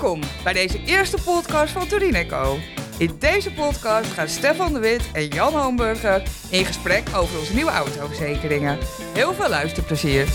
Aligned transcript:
Welkom 0.00 0.20
bij 0.44 0.52
deze 0.52 0.82
eerste 0.84 1.22
podcast 1.24 1.72
van 1.72 1.86
Torino. 1.86 2.56
In 2.98 3.16
deze 3.18 3.52
podcast 3.52 4.12
gaan 4.12 4.28
Stefan 4.28 4.72
de 4.72 4.78
Wit 4.78 5.10
en 5.12 5.26
Jan 5.26 5.52
Hamburger 5.52 6.22
in 6.50 6.64
gesprek 6.64 7.08
over 7.14 7.38
onze 7.38 7.54
nieuwe 7.54 7.70
autoverzekeringen. 7.70 8.78
Heel 9.14 9.32
veel 9.34 9.48
luisterplezier. 9.48 10.26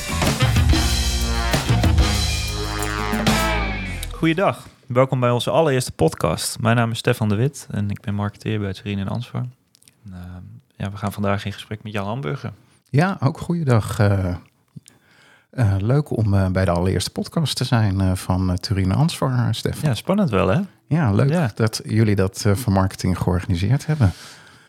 Goeiedag, 4.14 4.68
welkom 4.88 5.20
bij 5.20 5.30
onze 5.30 5.50
allereerste 5.50 5.92
podcast. 5.92 6.60
Mijn 6.60 6.76
naam 6.76 6.92
is 6.92 6.98
Stefan 6.98 7.30
de 7.30 7.36
Wit 7.36 7.68
en 7.72 7.90
ik 7.90 8.02
ben 8.02 8.16
marketeer 8.16 8.60
bij 8.60 8.74
Torino 8.74 9.02
en 9.02 9.08
Ansvar. 9.08 9.42
En, 9.42 10.12
uh, 10.12 10.18
ja, 10.76 10.92
we 10.92 10.98
gaan 10.98 11.14
vandaag 11.14 11.46
in 11.46 11.54
gesprek 11.54 11.84
met 11.84 11.94
Jan 11.94 12.06
Hamburger. 12.06 12.54
Ja, 12.90 13.18
ook 13.20 13.38
goeiedag. 13.38 14.00
Uh, 14.00 14.36
uh, 15.56 15.76
leuk 15.80 16.18
om 16.18 16.34
uh, 16.34 16.48
bij 16.48 16.66
de 16.66 16.72
allereerste 16.72 17.12
podcast 17.12 17.56
te 17.56 17.64
zijn 17.64 18.02
uh, 18.02 18.16
van 18.16 18.58
Turine 18.60 18.94
Ansvar, 18.94 19.48
Stefan. 19.52 19.90
Ja, 19.90 19.96
spannend 19.96 20.30
wel 20.30 20.48
hè? 20.48 20.60
Ja, 20.88 21.12
leuk 21.12 21.30
ja. 21.30 21.52
dat 21.56 21.82
jullie 21.86 22.16
dat 22.16 22.46
van 22.54 22.74
marketing 22.74 23.18
georganiseerd 23.18 23.86
hebben. 23.86 24.12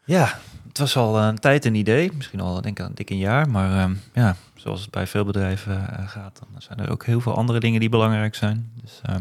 Ja, 0.04 0.38
het 0.68 0.78
was 0.78 0.96
al 0.96 1.18
een 1.18 1.38
tijd 1.38 1.64
een 1.64 1.74
idee, 1.74 2.12
misschien 2.16 2.40
al 2.40 2.60
denk 2.60 2.78
ik 2.78 2.86
een 2.86 2.94
dik 2.94 3.10
een 3.10 3.18
jaar. 3.18 3.50
Maar 3.50 3.78
ehm, 3.78 3.94
ja, 4.12 4.36
zoals 4.54 4.80
het 4.80 4.90
bij 4.90 5.06
veel 5.06 5.24
bedrijven 5.24 5.88
gaat, 6.06 6.38
dan 6.52 6.62
zijn 6.62 6.78
er 6.78 6.90
ook 6.90 7.04
heel 7.06 7.20
veel 7.20 7.36
andere 7.36 7.60
dingen 7.60 7.80
die 7.80 7.88
belangrijk 7.88 8.34
zijn. 8.34 8.70
Dus 8.82 9.00
ehm, 9.02 9.20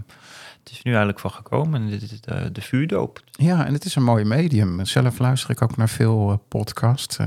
het 0.60 0.72
is 0.72 0.82
nu 0.82 0.92
eigenlijk 0.92 1.20
van 1.20 1.32
gekomen 1.32 1.82
en 1.82 1.90
dit 1.90 2.02
is 2.02 2.22
de, 2.22 2.52
de 2.52 2.62
vuurdoop. 2.62 3.22
Ja, 3.32 3.66
en 3.66 3.74
het 3.74 3.86
is 3.86 3.96
een 3.96 4.04
mooi 4.04 4.24
medium. 4.24 4.86
Zelf 4.86 5.20
luister 5.20 5.50
ik 5.50 5.62
ook 5.62 5.78
naar 5.78 5.90
veel 5.90 6.44
podcasts. 6.48 7.18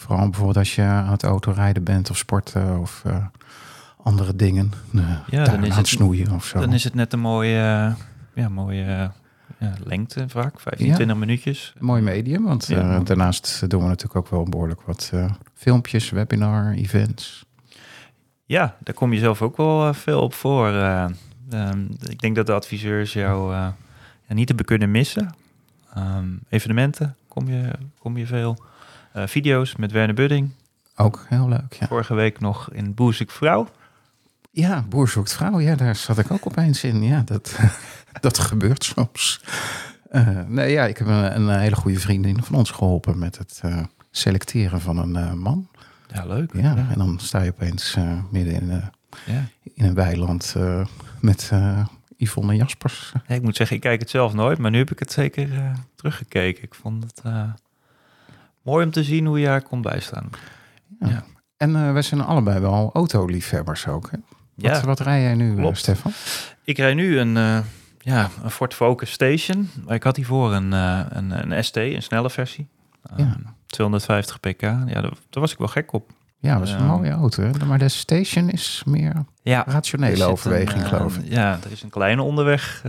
Vooral 0.00 0.24
bijvoorbeeld 0.24 0.56
als 0.56 0.74
je 0.74 0.82
aan 0.82 1.10
het 1.10 1.22
autorijden 1.22 1.84
bent 1.84 2.10
of 2.10 2.16
sporten 2.16 2.78
of 2.78 3.02
uh, 3.06 3.26
andere 4.02 4.36
dingen. 4.36 4.72
Uh, 4.92 5.18
ja, 5.26 5.44
dan 5.44 5.64
is 5.64 5.76
het 5.76 5.88
snoeien 5.88 6.32
of 6.32 6.44
zo. 6.44 6.60
Dan 6.60 6.72
is 6.72 6.84
het 6.84 6.94
net 6.94 7.12
een 7.12 7.20
mooie, 7.20 7.94
ja, 8.34 8.48
mooie 8.48 9.10
ja, 9.58 9.74
lengte 9.84 10.28
vaak, 10.28 10.60
15, 10.60 10.86
ja. 10.86 10.94
20 10.94 11.16
minuutjes. 11.16 11.74
Mooi 11.78 12.02
medium, 12.02 12.44
want 12.44 12.66
ja. 12.66 12.98
uh, 12.98 13.04
daarnaast 13.04 13.70
doen 13.70 13.82
we 13.82 13.88
natuurlijk 13.88 14.16
ook 14.16 14.28
wel 14.28 14.44
behoorlijk 14.44 14.82
wat 14.82 15.12
filmpjes, 15.54 16.10
webinar, 16.10 16.72
events. 16.72 17.44
Ja, 18.44 18.76
daar 18.78 18.94
kom 18.94 19.12
je 19.12 19.18
zelf 19.18 19.42
ook 19.42 19.56
wel 19.56 19.94
veel 19.94 20.20
op 20.20 20.34
voor. 20.34 20.68
Um, 21.52 21.88
ik 22.08 22.20
denk 22.20 22.36
dat 22.36 22.46
de 22.46 22.52
adviseurs 22.52 23.12
jou 23.12 23.72
niet 24.28 24.56
te 24.56 24.64
kunnen 24.64 24.90
missen. 24.90 25.34
Um, 25.98 26.40
evenementen 26.48 27.16
kom 27.28 27.48
je, 27.48 27.70
kom 27.98 28.16
je 28.16 28.26
veel. 28.26 28.68
Uh, 29.16 29.26
video's 29.26 29.76
met 29.76 29.92
Werner 29.92 30.14
Budding. 30.14 30.50
Ook 30.96 31.26
heel 31.28 31.48
leuk, 31.48 31.72
ja. 31.72 31.86
Vorige 31.86 32.14
week 32.14 32.40
nog 32.40 32.72
in 32.72 32.94
Boer 32.94 33.14
zoekt 33.14 33.32
vrouw. 33.32 33.68
Ja, 34.50 34.84
Boer 34.88 35.08
zoekt 35.08 35.32
vrouw. 35.32 35.58
Ja, 35.60 35.74
daar 35.74 35.96
zat 35.96 36.18
ik 36.18 36.30
ook 36.30 36.46
opeens 36.46 36.84
in. 36.84 37.02
Ja, 37.02 37.22
dat, 37.24 37.58
dat 38.20 38.38
gebeurt 38.38 38.84
soms. 38.84 39.44
Uh, 40.12 40.40
nee, 40.46 40.72
ja, 40.72 40.86
ik 40.86 40.98
heb 40.98 41.06
een, 41.06 41.36
een, 41.36 41.58
hele 41.58 41.76
goede 41.76 41.98
vriendin 41.98 42.42
van 42.42 42.54
ons 42.54 42.70
geholpen 42.70 43.18
met 43.18 43.38
het 43.38 43.60
uh, 43.64 43.82
selecteren 44.10 44.80
van 44.80 44.96
een 44.96 45.38
man. 45.38 45.68
Ja, 46.14 46.26
leuk. 46.26 46.52
Ja, 46.52 46.60
ja, 46.60 46.86
en 46.90 46.98
dan 46.98 47.18
sta 47.18 47.42
je 47.42 47.50
opeens 47.50 47.96
midden 48.30 48.54
in, 48.54 48.82
ja. 49.26 49.44
in 49.74 49.84
een 49.84 49.94
weiland 49.94 50.54
met 51.20 51.50
Yvonne 52.16 52.56
Jaspers. 52.56 53.12
Ja, 53.26 53.34
ik 53.34 53.42
moet 53.42 53.56
zeggen, 53.56 53.76
ik 53.76 53.82
kijk 53.82 54.00
het 54.00 54.10
zelf 54.10 54.32
nooit, 54.32 54.58
maar 54.58 54.70
nu 54.70 54.78
heb 54.78 54.90
ik 54.90 54.98
het 54.98 55.12
zeker 55.12 55.48
teruggekeken. 55.94 56.62
Ik 56.62 56.74
vond 56.74 57.02
het 57.02 57.22
mooi 58.62 58.84
om 58.84 58.90
te 58.90 59.04
zien 59.04 59.26
hoe 59.26 59.40
je 59.40 59.46
daar 59.46 59.62
komt 59.62 59.82
bijstaan. 59.82 60.30
Ja. 61.00 61.08
ja. 61.08 61.24
En 61.56 61.70
uh, 61.70 61.92
wij 61.92 62.02
zijn 62.02 62.20
allebei 62.20 62.60
wel 62.60 62.90
autoliefhebbers 62.92 63.86
ook. 63.86 64.10
Hè? 64.10 64.18
Wat, 64.54 64.80
ja. 64.80 64.84
wat 64.84 65.00
rij 65.00 65.22
jij 65.22 65.34
nu, 65.34 65.56
uh, 65.56 65.68
Stefan? 65.72 66.12
Ik 66.64 66.76
rij 66.76 66.94
nu 66.94 67.18
een, 67.18 67.36
uh, 67.36 67.58
ja, 67.98 68.30
een 68.42 68.50
Ford 68.50 68.74
Focus 68.74 69.10
Station. 69.10 69.70
Ik 69.88 70.02
had 70.02 70.16
hiervoor 70.16 70.52
een, 70.52 70.72
een, 70.72 71.50
een 71.50 71.64
ST, 71.64 71.76
een 71.76 72.02
snelle 72.02 72.30
versie. 72.30 72.68
Ja. 73.16 73.36
250 73.66 74.40
pk. 74.40 74.60
Ja, 74.60 74.84
daar, 74.84 75.02
daar, 75.02 75.40
was 75.40 75.52
ik 75.52 75.58
wel 75.58 75.68
gek 75.68 75.92
op. 75.92 76.10
Ja, 76.38 76.58
dat 76.58 76.68
is 76.68 76.74
een 76.74 76.86
mooie 76.86 77.10
auto. 77.10 77.50
Maar 77.66 77.78
de 77.78 77.88
Station 77.88 78.50
is 78.50 78.82
meer 78.86 79.24
ja, 79.42 79.64
rationele 79.66 80.24
overweging, 80.24 80.82
een, 80.82 80.88
geloof 80.88 81.16
ik. 81.16 81.32
Ja, 81.32 81.58
er 81.64 81.70
is 81.70 81.82
een 81.82 81.90
kleine 81.90 82.22
onderweg. 82.22 82.84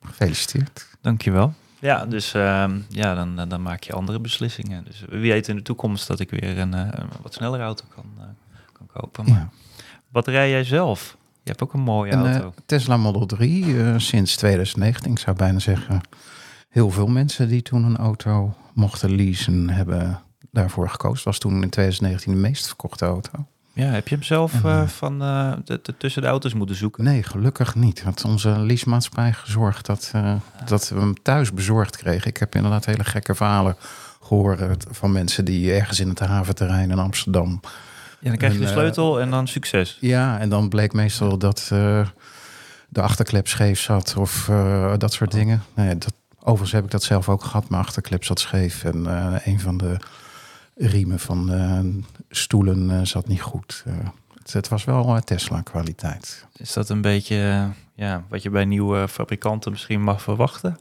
Gefeliciteerd. 0.00 0.86
Dankjewel. 1.00 1.54
Ja, 1.86 2.06
dus 2.06 2.34
uh, 2.34 2.70
ja, 2.88 3.14
dan, 3.14 3.48
dan 3.48 3.62
maak 3.62 3.82
je 3.82 3.92
andere 3.92 4.20
beslissingen. 4.20 4.84
Dus 4.84 5.04
wie 5.08 5.32
weet 5.32 5.48
in 5.48 5.56
de 5.56 5.62
toekomst 5.62 6.06
dat 6.06 6.20
ik 6.20 6.30
weer 6.30 6.58
een, 6.58 6.72
een 6.72 7.08
wat 7.22 7.34
snellere 7.34 7.62
auto 7.62 7.84
kan, 7.94 8.04
uh, 8.18 8.24
kan 8.72 8.86
kopen. 8.92 9.24
Maar 9.24 9.38
ja. 9.38 9.50
wat 10.08 10.26
rij 10.26 10.50
jij 10.50 10.64
zelf? 10.64 11.16
Je 11.42 11.50
hebt 11.50 11.62
ook 11.62 11.72
een 11.72 11.80
mooie 11.80 12.12
een, 12.12 12.32
auto. 12.32 12.54
Tesla 12.66 12.96
Model 12.96 13.26
3 13.26 13.98
sinds 14.00 14.36
2019. 14.36 15.10
Ik 15.10 15.18
zou 15.18 15.36
bijna 15.36 15.58
zeggen, 15.58 16.00
heel 16.68 16.90
veel 16.90 17.06
mensen 17.06 17.48
die 17.48 17.62
toen 17.62 17.84
een 17.84 17.96
auto 17.96 18.54
mochten 18.74 19.14
leasen, 19.16 19.70
hebben 19.70 20.22
daarvoor 20.50 20.88
gekozen. 20.88 21.24
was 21.24 21.38
toen 21.38 21.62
in 21.62 21.70
2019 21.70 22.32
de 22.32 22.48
meest 22.48 22.66
verkochte 22.66 23.04
auto. 23.04 23.46
Ja, 23.76 23.84
heb 23.86 24.08
je 24.08 24.14
hem 24.14 24.24
zelf 24.24 24.64
uh, 24.64 24.86
van 24.86 25.22
uh, 25.22 25.52
de, 25.64 25.80
de, 25.82 25.96
tussen 25.96 26.22
de 26.22 26.28
auto's 26.28 26.54
moeten 26.54 26.76
zoeken? 26.76 27.04
Nee, 27.04 27.22
gelukkig 27.22 27.74
niet. 27.74 28.02
Had 28.02 28.24
onze 28.24 28.48
leasemaatschappij 28.48 29.32
gezorgd 29.32 29.86
dat, 29.86 30.12
uh, 30.16 30.22
ja. 30.22 30.64
dat 30.64 30.88
we 30.88 30.98
hem 30.98 31.22
thuis 31.22 31.52
bezorgd 31.52 31.96
kregen. 31.96 32.28
Ik 32.28 32.36
heb 32.36 32.54
inderdaad 32.54 32.84
hele 32.84 33.04
gekke 33.04 33.34
verhalen 33.34 33.76
gehoord 34.22 34.86
van 34.90 35.12
mensen 35.12 35.44
die 35.44 35.72
ergens 35.72 36.00
in 36.00 36.08
het 36.08 36.18
haventerrein 36.18 36.90
in 36.90 36.98
Amsterdam. 36.98 37.60
Ja, 38.18 38.28
dan 38.28 38.36
krijg 38.36 38.52
je 38.52 38.58
de 38.58 38.66
sleutel 38.66 39.20
en 39.20 39.30
dan 39.30 39.48
succes. 39.48 39.98
Ja, 40.00 40.38
en 40.38 40.48
dan 40.48 40.68
bleek 40.68 40.92
meestal 40.92 41.38
dat 41.38 41.66
de 42.88 43.00
achterklep 43.00 43.48
scheef 43.48 43.80
zat 43.80 44.14
of 44.16 44.50
dat 44.98 45.12
soort 45.12 45.32
oh. 45.32 45.38
dingen. 45.38 45.62
Nee, 45.74 45.98
dat, 45.98 46.12
overigens 46.38 46.72
heb 46.72 46.84
ik 46.84 46.90
dat 46.90 47.02
zelf 47.02 47.28
ook 47.28 47.44
gehad. 47.44 47.68
Mijn 47.68 47.82
achterklep 47.82 48.24
zat 48.24 48.40
scheef 48.40 48.84
en 48.84 49.06
een 49.44 49.60
van 49.60 49.76
de 49.76 49.96
riemen 50.76 51.18
van 51.18 51.52
uh, 51.52 51.80
stoelen 52.30 52.90
uh, 52.90 53.00
zat 53.02 53.28
niet 53.28 53.42
goed. 53.42 53.84
Uh, 53.86 53.94
het, 54.34 54.52
het, 54.52 54.68
was 54.68 54.84
wel 54.84 55.20
Tesla-kwaliteit. 55.20 56.46
Is 56.56 56.72
dat 56.72 56.88
een 56.88 57.00
beetje 57.00 57.68
ja, 57.94 58.24
wat 58.28 58.42
je 58.42 58.50
bij 58.50 58.64
nieuwe 58.64 59.08
fabrikanten 59.08 59.70
misschien 59.70 60.02
mag 60.02 60.22
verwachten? 60.22 60.78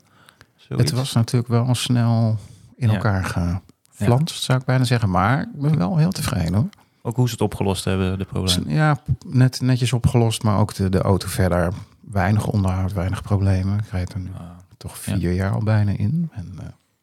Zoiets? 0.56 0.90
Het 0.90 1.00
was 1.00 1.14
natuurlijk 1.14 1.52
wel 1.52 1.76
snel 1.76 2.38
in 2.76 2.88
ja. 2.88 2.94
elkaar 2.94 3.24
geflanst, 3.24 4.36
ja. 4.36 4.42
zou 4.42 4.60
ik 4.60 4.66
bijna 4.66 4.84
zeggen. 4.84 5.10
Maar 5.10 5.42
ik 5.42 5.62
ben 5.62 5.78
wel 5.78 5.98
heel 5.98 6.12
tevreden 6.12 6.54
hoor. 6.54 6.70
Ook 7.02 7.16
hoe 7.16 7.28
ze 7.28 7.34
het 7.34 7.42
opgelost 7.42 7.86
hebben, 7.86 8.18
de 8.18 8.26
problemen? 8.26 8.74
Ja, 8.74 9.02
net, 9.26 9.62
netjes 9.62 9.94
opgelost, 9.94 10.44
maar 10.44 10.58
ook 10.58 10.74
de, 10.74 10.90
de 10.90 11.02
auto 11.02 11.28
verder. 11.28 11.74
Weinig 12.00 12.48
onderhoud, 12.48 12.94
weinig 12.94 13.22
problemen. 13.22 13.80
Ik 13.80 13.88
rijd 13.92 14.14
er 14.14 14.20
nu 14.20 14.30
ah, 14.38 14.42
toch 14.78 14.98
vier 14.98 15.34
jaar 15.34 15.52
al 15.52 15.64
bijna 15.64 15.92
in. 15.92 16.30
En 16.34 16.60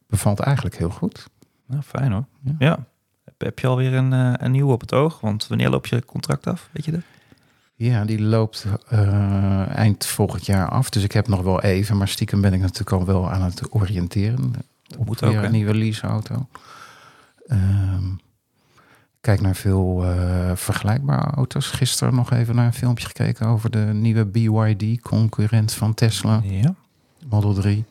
bevalt 0.06 0.40
eigenlijk 0.40 0.76
heel 0.76 0.90
goed. 0.90 1.28
Nou, 1.72 1.84
fijn 1.84 2.12
hoor. 2.12 2.24
Ja. 2.44 2.54
ja. 2.58 2.84
Heb 3.38 3.58
je 3.58 3.66
alweer 3.66 3.94
een, 3.94 4.12
uh, 4.12 4.32
een 4.36 4.50
nieuwe 4.50 4.72
op 4.72 4.80
het 4.80 4.92
oog? 4.92 5.20
Want 5.20 5.46
wanneer 5.46 5.70
loop 5.70 5.86
je 5.86 6.04
contract 6.04 6.46
af? 6.46 6.68
Weet 6.72 6.84
je 6.84 6.90
dat? 6.90 7.00
Ja, 7.74 8.04
die 8.04 8.22
loopt 8.22 8.66
uh, 8.92 9.76
eind 9.76 10.06
volgend 10.06 10.46
jaar 10.46 10.68
af. 10.68 10.90
Dus 10.90 11.02
ik 11.02 11.12
heb 11.12 11.28
nog 11.28 11.42
wel 11.42 11.60
even. 11.60 11.96
Maar 11.96 12.08
stiekem 12.08 12.40
ben 12.40 12.52
ik 12.52 12.60
natuurlijk 12.60 12.92
al 12.92 13.04
wel 13.04 13.30
aan 13.30 13.42
het 13.42 13.74
oriënteren. 13.74 14.52
Dat 14.82 15.04
moet 15.04 15.22
ook, 15.22 15.34
een 15.34 15.52
nieuwe 15.52 15.74
leaseauto. 15.74 16.46
Um, 17.46 18.20
kijk 19.20 19.40
naar 19.40 19.56
veel 19.56 20.04
uh, 20.04 20.50
vergelijkbare 20.54 21.30
auto's. 21.30 21.66
Gisteren 21.66 22.14
nog 22.14 22.32
even 22.32 22.54
naar 22.54 22.66
een 22.66 22.72
filmpje 22.72 23.06
gekeken 23.06 23.46
over 23.46 23.70
de 23.70 23.78
nieuwe 23.78 24.24
BYD, 24.24 25.00
concurrent 25.00 25.72
van 25.72 25.94
Tesla. 25.94 26.40
Ja. 26.44 26.74
Model 27.28 27.54
3. 27.54 27.84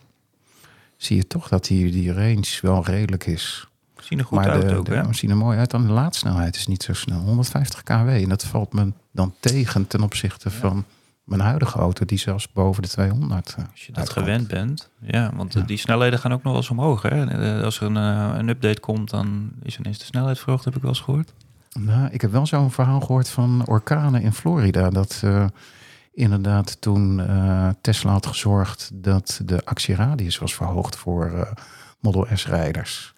Zie 0.98 1.18
je 1.18 1.28
toch 1.28 1.48
dat 1.48 1.66
die, 1.66 1.92
die 1.92 2.14
range 2.14 2.60
wel 2.62 2.86
redelijk 2.86 3.26
is. 3.26 3.71
Zien 4.12 4.20
er 4.20 4.26
goed 4.26 4.38
maar 4.38 4.50
uit 4.50 4.70
de, 4.70 4.76
ook, 4.76 4.86
de, 4.86 4.94
hè? 4.94 5.14
zien 5.14 5.30
er 5.30 5.38
mooi 5.38 5.58
uit. 5.58 5.72
Dan 5.72 5.88
de 5.88 5.92
laadsnelheid 5.92 6.56
is 6.56 6.68
niet 6.68 6.84
zo 6.84 6.94
snel. 6.94 7.20
150 7.20 7.84
kW. 7.84 8.08
En 8.08 8.30
dat 8.30 8.44
valt 8.44 8.74
me 8.74 8.94
dan 9.12 9.34
tegen 9.40 9.88
ten 9.88 10.02
opzichte 10.02 10.50
ja. 10.50 10.56
van 10.56 10.86
mijn 11.24 11.42
huidige 11.42 11.80
auto, 11.80 12.06
die 12.06 12.18
zelfs 12.18 12.52
boven 12.52 12.82
de 12.82 12.88
200. 12.88 13.56
Uh, 13.60 13.66
Als 13.72 13.86
je 13.86 13.92
dat 13.92 13.98
uitkomt. 13.98 14.26
gewend 14.26 14.48
bent. 14.48 14.90
Ja, 15.00 15.32
want 15.36 15.54
ja. 15.54 15.62
die 15.62 15.78
snelheden 15.78 16.20
gaan 16.20 16.34
ook 16.34 16.44
nog 16.44 16.52
wel 16.52 16.62
eens 16.62 16.70
omhoog. 16.70 17.02
Hè? 17.02 17.64
Als 17.64 17.80
er 17.80 17.86
een, 17.86 17.96
uh, 17.96 18.38
een 18.38 18.50
update 18.50 18.80
komt, 18.80 19.10
dan 19.10 19.52
is 19.64 19.78
ineens 19.78 19.98
de 19.98 20.06
snelheid 20.06 20.40
verhoogd, 20.40 20.66
heb 20.66 20.76
ik 20.76 20.82
wel 20.82 20.92
eens 20.92 21.02
gehoord. 21.02 21.34
Nou, 21.80 22.10
ik 22.12 22.22
heb 22.22 22.32
wel 22.32 22.46
zo'n 22.46 22.72
verhaal 22.72 23.02
gehoord 23.02 23.30
van 23.30 23.64
orkanen 23.66 24.22
in 24.22 24.34
Florida. 24.34 24.90
Dat 24.90 25.22
uh, 25.26 25.46
inderdaad 26.14 26.82
toen 26.82 27.22
Tesla 27.82 28.12
had 28.12 28.26
gezorgd 28.26 28.92
dat 28.94 29.42
de 29.46 29.66
actieradius 29.66 30.38
was 30.38 30.56
verhoogd 30.56 30.96
voor 30.96 31.54
Model 32.00 32.28
S-rijders. 32.34 33.14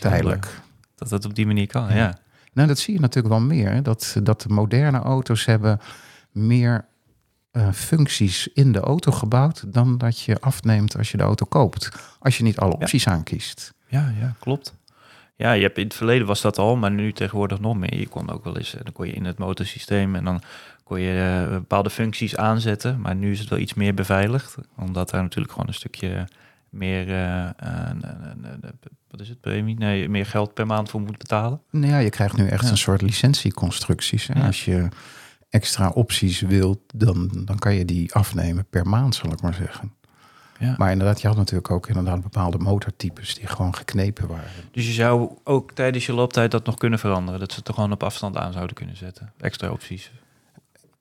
Tijdelijk. 0.00 0.60
Dat 0.94 1.08
dat 1.08 1.24
op 1.24 1.34
die 1.34 1.46
manier 1.46 1.66
kan, 1.66 1.88
ja. 1.88 1.94
ja. 1.94 2.18
Nou, 2.52 2.68
dat 2.68 2.78
zie 2.78 2.94
je 2.94 3.00
natuurlijk 3.00 3.34
wel 3.34 3.44
meer. 3.44 3.82
Dat, 3.82 4.16
dat 4.22 4.40
de 4.40 4.48
moderne 4.48 4.98
auto's 4.98 5.44
hebben 5.44 5.80
meer 6.30 6.84
uh, 7.52 7.72
functies 7.72 8.48
in 8.48 8.72
de 8.72 8.80
auto 8.80 9.12
gebouwd... 9.12 9.72
dan 9.72 9.98
dat 9.98 10.20
je 10.20 10.40
afneemt 10.40 10.96
als 10.96 11.10
je 11.10 11.16
de 11.16 11.22
auto 11.22 11.46
koopt. 11.46 11.88
Als 12.18 12.36
je 12.36 12.42
niet 12.42 12.58
alle 12.58 12.72
opties 12.72 13.04
ja. 13.04 13.12
aankiest. 13.12 13.74
Ja, 13.86 14.12
ja, 14.20 14.34
klopt. 14.38 14.74
Ja, 15.36 15.52
je 15.52 15.62
hebt 15.62 15.78
in 15.78 15.84
het 15.84 15.94
verleden 15.94 16.26
was 16.26 16.40
dat 16.40 16.58
al, 16.58 16.76
maar 16.76 16.90
nu 16.90 17.12
tegenwoordig 17.12 17.60
nog 17.60 17.76
meer. 17.76 17.98
Je 17.98 18.08
kon 18.08 18.30
ook 18.30 18.44
wel 18.44 18.56
eens, 18.56 18.76
dan 18.82 18.92
kon 18.92 19.06
je 19.06 19.12
in 19.12 19.24
het 19.24 19.38
motorsysteem 19.38 20.14
en 20.14 20.24
dan 20.24 20.42
kon 20.84 21.00
je 21.00 21.44
eh, 21.46 21.50
bepaalde 21.50 21.90
functies 21.90 22.36
aanzetten, 22.36 23.00
maar 23.00 23.14
nu 23.14 23.30
is 23.30 23.38
het 23.38 23.48
wel 23.48 23.58
iets 23.58 23.74
meer 23.74 23.94
beveiligd, 23.94 24.56
omdat 24.76 25.10
daar 25.10 25.22
natuurlijk 25.22 25.52
gewoon 25.52 25.68
een 25.68 25.74
stukje 25.74 26.28
meer, 26.70 27.08
eh, 27.08 27.44
eh, 27.48 27.96
wat 29.10 29.20
is 29.20 29.28
het, 29.28 29.40
premie? 29.40 29.78
Nee, 29.78 30.08
meer 30.08 30.26
geld 30.26 30.54
per 30.54 30.66
maand 30.66 30.90
voor 30.90 31.00
moet 31.00 31.18
betalen. 31.18 31.60
Nou 31.70 31.86
ja, 31.86 31.98
je 31.98 32.10
krijgt 32.10 32.36
nu 32.36 32.46
echt 32.48 32.64
Ja. 32.64 32.70
een 32.70 32.76
soort 32.76 33.02
licentieconstructies. 33.02 34.26
Hè? 34.26 34.40
Ja. 34.40 34.46
Als 34.46 34.64
je 34.64 34.88
extra 35.50 35.88
opties 35.88 36.40
wilt, 36.40 36.78
dan, 36.94 37.30
dan 37.44 37.58
kan 37.58 37.74
je 37.74 37.84
die 37.84 38.14
afnemen 38.14 38.66
per 38.70 38.86
maand, 38.86 39.14
zal 39.14 39.32
ik 39.32 39.40
maar 39.42 39.54
zeggen. 39.54 39.92
Ja. 40.58 40.74
Maar 40.78 40.90
inderdaad, 40.92 41.20
je 41.20 41.28
had 41.28 41.36
natuurlijk 41.36 41.70
ook 41.70 41.88
inderdaad 41.88 42.22
bepaalde 42.22 42.58
motortypes 42.58 43.34
die 43.34 43.46
gewoon 43.46 43.74
geknepen 43.74 44.28
waren. 44.28 44.50
Dus 44.72 44.86
je 44.86 44.92
zou 44.92 45.30
ook 45.44 45.72
tijdens 45.72 46.06
je 46.06 46.12
looptijd 46.12 46.50
dat 46.50 46.66
nog 46.66 46.76
kunnen 46.76 46.98
veranderen, 46.98 47.40
dat 47.40 47.52
ze 47.52 47.58
het 47.58 47.68
er 47.68 47.74
gewoon 47.74 47.92
op 47.92 48.02
afstand 48.02 48.36
aan 48.36 48.52
zouden 48.52 48.76
kunnen 48.76 48.96
zetten. 48.96 49.32
Extra 49.40 49.70
opties. 49.70 50.12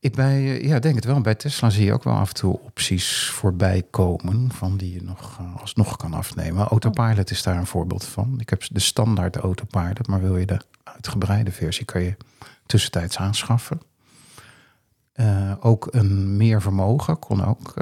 Ik 0.07 0.15
bij, 0.15 0.59
eh, 0.59 0.63
ja, 0.68 0.80
denk 0.80 0.95
het 0.95 1.06
wel. 1.06 1.21
Bij 1.21 1.36
Tesla 1.36 1.69
zie 1.69 1.86
je 1.86 1.94
ook 1.94 2.04
wel 2.04 2.13
af 2.15 2.27
en 2.27 2.33
toe 2.36 2.59
opties 2.59 3.30
voorbij 3.30 3.83
komen 3.89 4.51
van 4.51 4.77
die 4.77 4.94
je 4.94 5.04
nog 5.04 5.38
eh, 5.39 5.62
alsnog 5.62 5.98
kan 5.98 6.13
afnemen. 6.13 6.68
Autopilot 6.68 7.31
is 7.31 7.44
daar 7.44 7.57
een 7.57 7.65
voorbeeld 7.65 8.06
van. 8.06 8.39
Ik 8.39 8.50
heb 8.50 8.63
de 8.69 8.80
standaard 8.80 9.36
autopilot, 9.36 10.07
maar 10.07 10.21
wil 10.21 10.38
je 10.38 10.45
de 10.45 10.59
uitgebreide 10.83 11.51
versie 11.51 11.86
kan 11.86 12.01
je 12.01 12.15
tussentijds 12.65 13.18
aanschaffen. 13.18 13.81
Eh, 15.13 15.54
ook 15.59 15.88
een 15.92 16.38
meer 16.38 16.62
vermogen 16.62 17.19
kon 17.19 17.45
ook. 17.45 17.74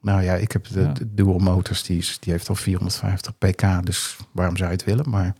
nou 0.00 0.22
ja, 0.22 0.34
ik 0.34 0.52
heb 0.52 0.66
de, 0.68 0.80
Ja. 0.80 0.92
de 0.92 1.14
Dual 1.14 1.38
Motors, 1.38 1.82
die, 1.82 2.06
die 2.20 2.32
heeft 2.32 2.48
al 2.48 2.54
450 2.54 3.38
pk, 3.38 3.86
dus 3.86 4.16
waarom 4.32 4.56
zou 4.56 4.70
je 4.70 4.76
het 4.76 4.84
willen? 4.84 5.10
Maar 5.10 5.34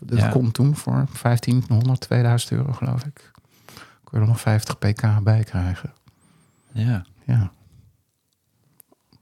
dat 0.00 0.18
Ja. 0.18 0.28
kon 0.28 0.50
toen 0.52 0.76
voor 0.76 1.06
1500, 1.22 2.00
2000 2.00 2.52
euro 2.52 2.72
geloof 2.72 3.04
ik. 3.04 3.30
Kun 4.12 4.20
je 4.20 4.26
er 4.26 4.32
nog 4.32 4.40
50 4.40 4.78
pk 4.78 5.22
bij 5.22 5.44
krijgen. 5.44 5.92
Ja. 6.72 7.04
Ja. 7.26 7.52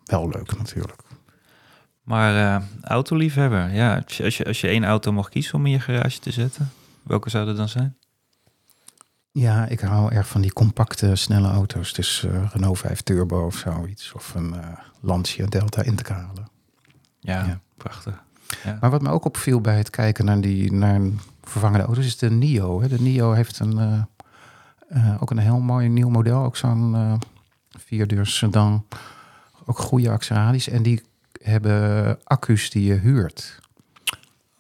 Wel 0.04 0.28
leuk 0.28 0.56
natuurlijk. 0.56 1.02
Maar 2.02 2.56
eh 2.56 2.62
autoliefhebber, 2.82 3.72
ja, 3.72 3.96
als 3.96 4.16
je, 4.36 4.44
als, 4.44 4.60
je, 4.60 4.68
één 4.68 4.84
auto 4.84 5.12
mocht 5.12 5.30
kiezen 5.30 5.54
om 5.54 5.66
in 5.66 5.72
je 5.72 5.80
garage 5.80 6.18
te 6.18 6.30
zetten, 6.30 6.70
welke 7.02 7.30
zou 7.30 7.46
dat 7.46 7.56
dan 7.56 7.68
zijn? 7.68 7.96
Ja, 9.32 9.66
ik 9.66 9.80
hou 9.80 10.12
erg 10.12 10.28
van 10.28 10.40
die 10.40 10.52
compacte, 10.52 11.16
snelle 11.16 11.48
auto's. 11.48 11.92
Dus 11.92 12.24
eh, 12.24 12.50
Renault 12.52 12.78
5 12.78 13.00
Turbo 13.00 13.46
of 13.46 13.56
zoiets. 13.56 14.12
Of 14.12 14.34
een 14.34 14.54
eh, 14.54 14.68
Lancia 15.00 15.46
Delta 15.46 15.82
Integrale. 15.82 16.42
Ja, 17.20 17.44
Ja. 17.44 17.60
prachtig. 17.76 18.22
Ja. 18.64 18.78
Maar 18.80 18.90
wat 18.90 19.02
me 19.02 19.10
ook 19.10 19.24
opviel 19.24 19.60
bij 19.60 19.76
het 19.76 19.90
kijken 19.90 20.24
naar, 20.24 20.40
die, 20.40 20.72
naar 20.72 20.94
een 20.94 21.20
vervangende 21.42 21.84
auto's 21.84 22.04
is 22.06 22.18
de 22.18 22.30
NIO. 22.30 22.80
Hè. 22.80 22.88
De 22.88 23.00
NIO 23.00 23.32
heeft 23.32 23.58
een, 23.58 24.06
eh, 24.90 25.22
ook 25.22 25.30
een 25.30 25.38
heel 25.38 25.60
mooi 25.60 25.88
nieuw 25.88 26.08
model. 26.08 26.44
Ook 26.44 26.56
zo'n 26.56 26.94
eh 26.94 27.14
vierdeur 27.78 28.26
sedan. 28.26 28.86
Ook 29.66 29.78
goede 29.78 30.10
acceradi's. 30.10 30.68
En 30.68 30.82
die 30.82 31.02
hebben 31.42 32.18
accu's 32.24 32.70
die 32.70 32.84
je 32.84 32.94
huurt. 32.94 33.60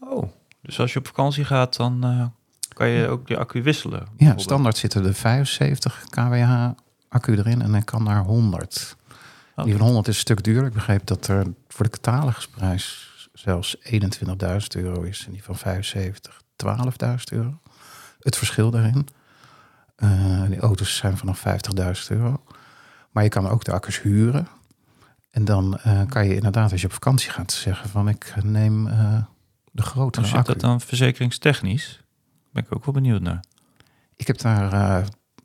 Oh, 0.00 0.32
dus 0.62 0.80
als 0.80 0.92
je 0.92 0.98
op 0.98 1.06
vakantie 1.06 1.44
gaat, 1.44 1.76
dan 1.76 2.04
eh, 2.04 2.26
kan 2.74 2.88
je 2.88 3.08
ook 3.08 3.28
je 3.28 3.38
accu 3.38 3.62
wisselen. 3.62 4.06
Ja, 4.16 4.38
standaard 4.38 4.76
zitten 4.76 5.04
er 5.04 5.14
75 5.14 6.04
kWh 6.08 6.70
accu 7.08 7.36
erin 7.36 7.62
en 7.62 7.72
dan 7.72 7.84
kan 7.84 8.02
naar 8.02 8.24
100. 8.24 8.96
Oké. 9.54 9.64
Die 9.64 9.76
van 9.76 9.86
100 9.86 10.08
is 10.08 10.14
een 10.14 10.20
stuk 10.20 10.42
duurder. 10.42 10.66
Ik 10.66 10.72
begreep 10.72 11.06
dat 11.06 11.26
er 11.26 11.46
voor 11.68 11.84
de 11.84 11.90
catalogusprijs 11.90 13.08
zelfs 13.32 13.76
21.000 13.76 13.86
euro 14.76 15.02
is. 15.02 15.24
En 15.26 15.32
die 15.32 15.42
van 15.42 15.56
75 15.56 16.42
12.000 16.66 17.16
euro. 17.32 17.60
Het 18.20 18.36
verschil 18.36 18.70
daarin. 18.70 19.06
Eh, 20.00 20.42
die 20.48 20.60
auto's 20.60 20.96
zijn 20.96 21.16
vanaf 21.16 21.38
50.000 21.38 22.06
euro. 22.08 22.42
Maar 23.10 23.22
je 23.22 23.28
kan 23.28 23.48
ook 23.48 23.64
de 23.64 23.72
accu's 23.72 24.00
huren. 24.00 24.48
En 25.30 25.44
dan 25.44 25.78
eh, 25.78 26.00
kan 26.08 26.26
je 26.26 26.34
inderdaad, 26.34 26.72
als 26.72 26.80
je 26.80 26.86
op 26.86 26.92
vakantie 26.92 27.30
gaat, 27.30 27.52
zeggen 27.52 27.88
van 27.88 28.08
ik 28.08 28.34
neem 28.42 28.86
eh, 28.86 29.16
de 29.72 29.82
grotere 29.82 30.26
Hoe 30.26 30.36
zit 30.36 30.46
dat 30.46 30.60
dan 30.60 30.80
verzekeringstechnisch? 30.80 32.00
Ben 32.52 32.62
ik 32.64 32.74
ook 32.74 32.84
wel 32.84 32.94
benieuwd 32.94 33.20
naar. 33.20 33.44
Ik 34.16 34.26
heb 34.26 34.38
daar 34.38 35.04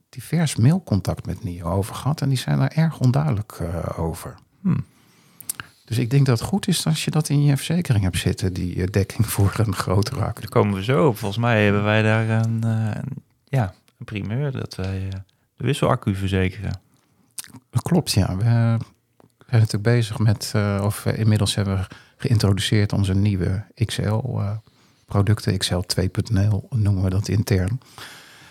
divers 0.10 0.56
mailcontact 0.56 1.26
met 1.26 1.44
NIO 1.44 1.70
over 1.70 1.96
gehad. 1.96 2.22
En 2.22 2.30
die 2.30 2.38
zijn 2.38 2.58
daar 2.60 2.72
erg 2.72 3.00
onduidelijk 3.00 3.62
over. 3.98 4.36
Hmm. 4.62 4.86
Dus 5.86 5.98
ik 5.98 6.10
denk 6.10 6.26
dat 6.26 6.40
het 6.40 6.48
goed 6.48 6.68
is 6.68 6.86
als 6.86 7.06
je 7.06 7.12
dat 7.12 7.30
in 7.30 7.44
je 7.44 7.56
verzekering 7.58 8.04
hebt 8.04 8.18
zitten, 8.18 8.54
die 8.54 8.90
dekking 8.90 9.28
voor 9.34 9.54
een 9.58 9.76
grotere 9.76 10.24
accu. 10.26 10.42
Daar 10.42 10.50
komen 10.50 10.74
we 10.76 10.84
zo 10.84 11.08
op. 11.08 11.18
Volgens 11.18 11.42
mij 11.42 11.64
hebben 11.64 11.84
wij 11.84 12.02
daar 12.02 12.30
een, 12.30 12.64
een- 12.64 13.24
ja, 13.44 13.74
een 13.98 14.06
primeur 14.06 14.52
dat 14.52 14.76
wij 14.76 15.08
eh, 15.08 15.20
de 15.56 15.66
wisselaccu 15.66 16.16
verzekeren. 16.16 16.80
Klopt, 17.82 18.12
ja. 18.12 18.38
We 18.38 18.44
eh, 18.44 18.80
zijn 19.48 19.62
natuurlijk 19.62 19.84
bezig 19.84 20.20
met, 20.20 20.52
eh, 20.56 20.82
of 20.84 21.06
inmiddels 21.06 21.56
hebben 21.56 21.78
we 21.78 21.88
geïntroduceerd 22.18 22.94
onze 22.94 23.14
nieuwe 23.14 23.66
XL-producten. 23.86 25.58
XL 25.58 25.82
2.0 25.88 26.68
noemen 26.70 27.04
we 27.04 27.10
dat 27.10 27.28
intern. 27.28 27.80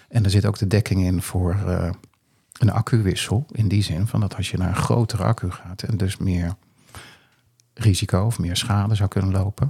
En 0.08 0.24
er 0.24 0.30
zit 0.30 0.46
ook 0.46 0.58
de 0.58 0.66
dekking 0.66 1.02
in 1.02 1.22
voor 1.22 1.52
eh, 1.66 1.90
een 2.58 2.70
accuwissel. 2.70 3.46
In 3.50 3.68
die 3.68 3.82
zin 3.82 4.06
van 4.06 4.20
dat 4.20 4.36
als 4.36 4.50
je 4.50 4.56
naar 4.56 4.68
een 4.68 4.82
grotere 4.82 5.24
accu 5.24 5.50
gaat 5.50 5.82
en 5.82 5.96
dus 5.96 6.16
meer 6.16 6.54
risico 7.74 8.24
of 8.24 8.38
meer 8.38 8.56
schade 8.56 8.94
zou 8.94 9.08
kunnen 9.08 9.30
lopen, 9.30 9.68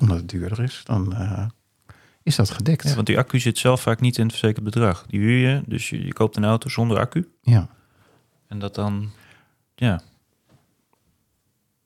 omdat 0.00 0.16
het 0.16 0.28
duurder 0.28 0.62
is, 0.62 0.82
dan 0.84 1.14
is 2.22 2.36
dat 2.36 2.50
gedekt. 2.50 2.88
Ja, 2.88 2.94
want 2.94 3.06
die 3.06 3.18
accu 3.18 3.38
zit 3.38 3.58
zelf 3.58 3.80
vaak 3.80 4.00
niet 4.00 4.16
in 4.18 4.22
het 4.22 4.32
verzekerd 4.32 4.64
bedrag. 4.64 5.04
Die 5.06 5.20
huur 5.20 5.48
je, 5.48 5.62
dus 5.66 5.90
je, 5.90 6.04
je 6.04 6.12
koopt 6.12 6.36
een 6.36 6.44
auto 6.44 6.68
zonder 6.68 6.98
accu. 6.98 7.28
ja. 7.42 7.68
En 8.48 8.58
dat 8.58 8.74
dan, 8.74 9.10
ja, 9.74 10.00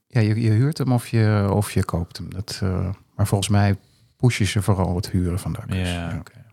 Ja, 0.08 0.20
je, 0.20 0.40
je 0.40 0.50
huurt 0.50 0.78
hem 0.78 0.92
of 0.92 1.08
je, 1.08 1.48
of 1.52 1.72
je 1.72 1.84
koopt 1.84 2.16
hem. 2.16 2.30
Dat, 2.30 2.60
eh, 2.62 2.88
maar 3.16 3.26
volgens 3.26 3.48
mij 3.50 3.76
push 4.16 4.38
je 4.38 4.44
ze 4.44 4.62
vooral 4.62 4.96
het 4.96 5.10
huren 5.10 5.38
van 5.38 5.52
de 5.52 5.58
accu's. 5.58 5.88
Ja, 5.90 6.16
oké. 6.18 6.44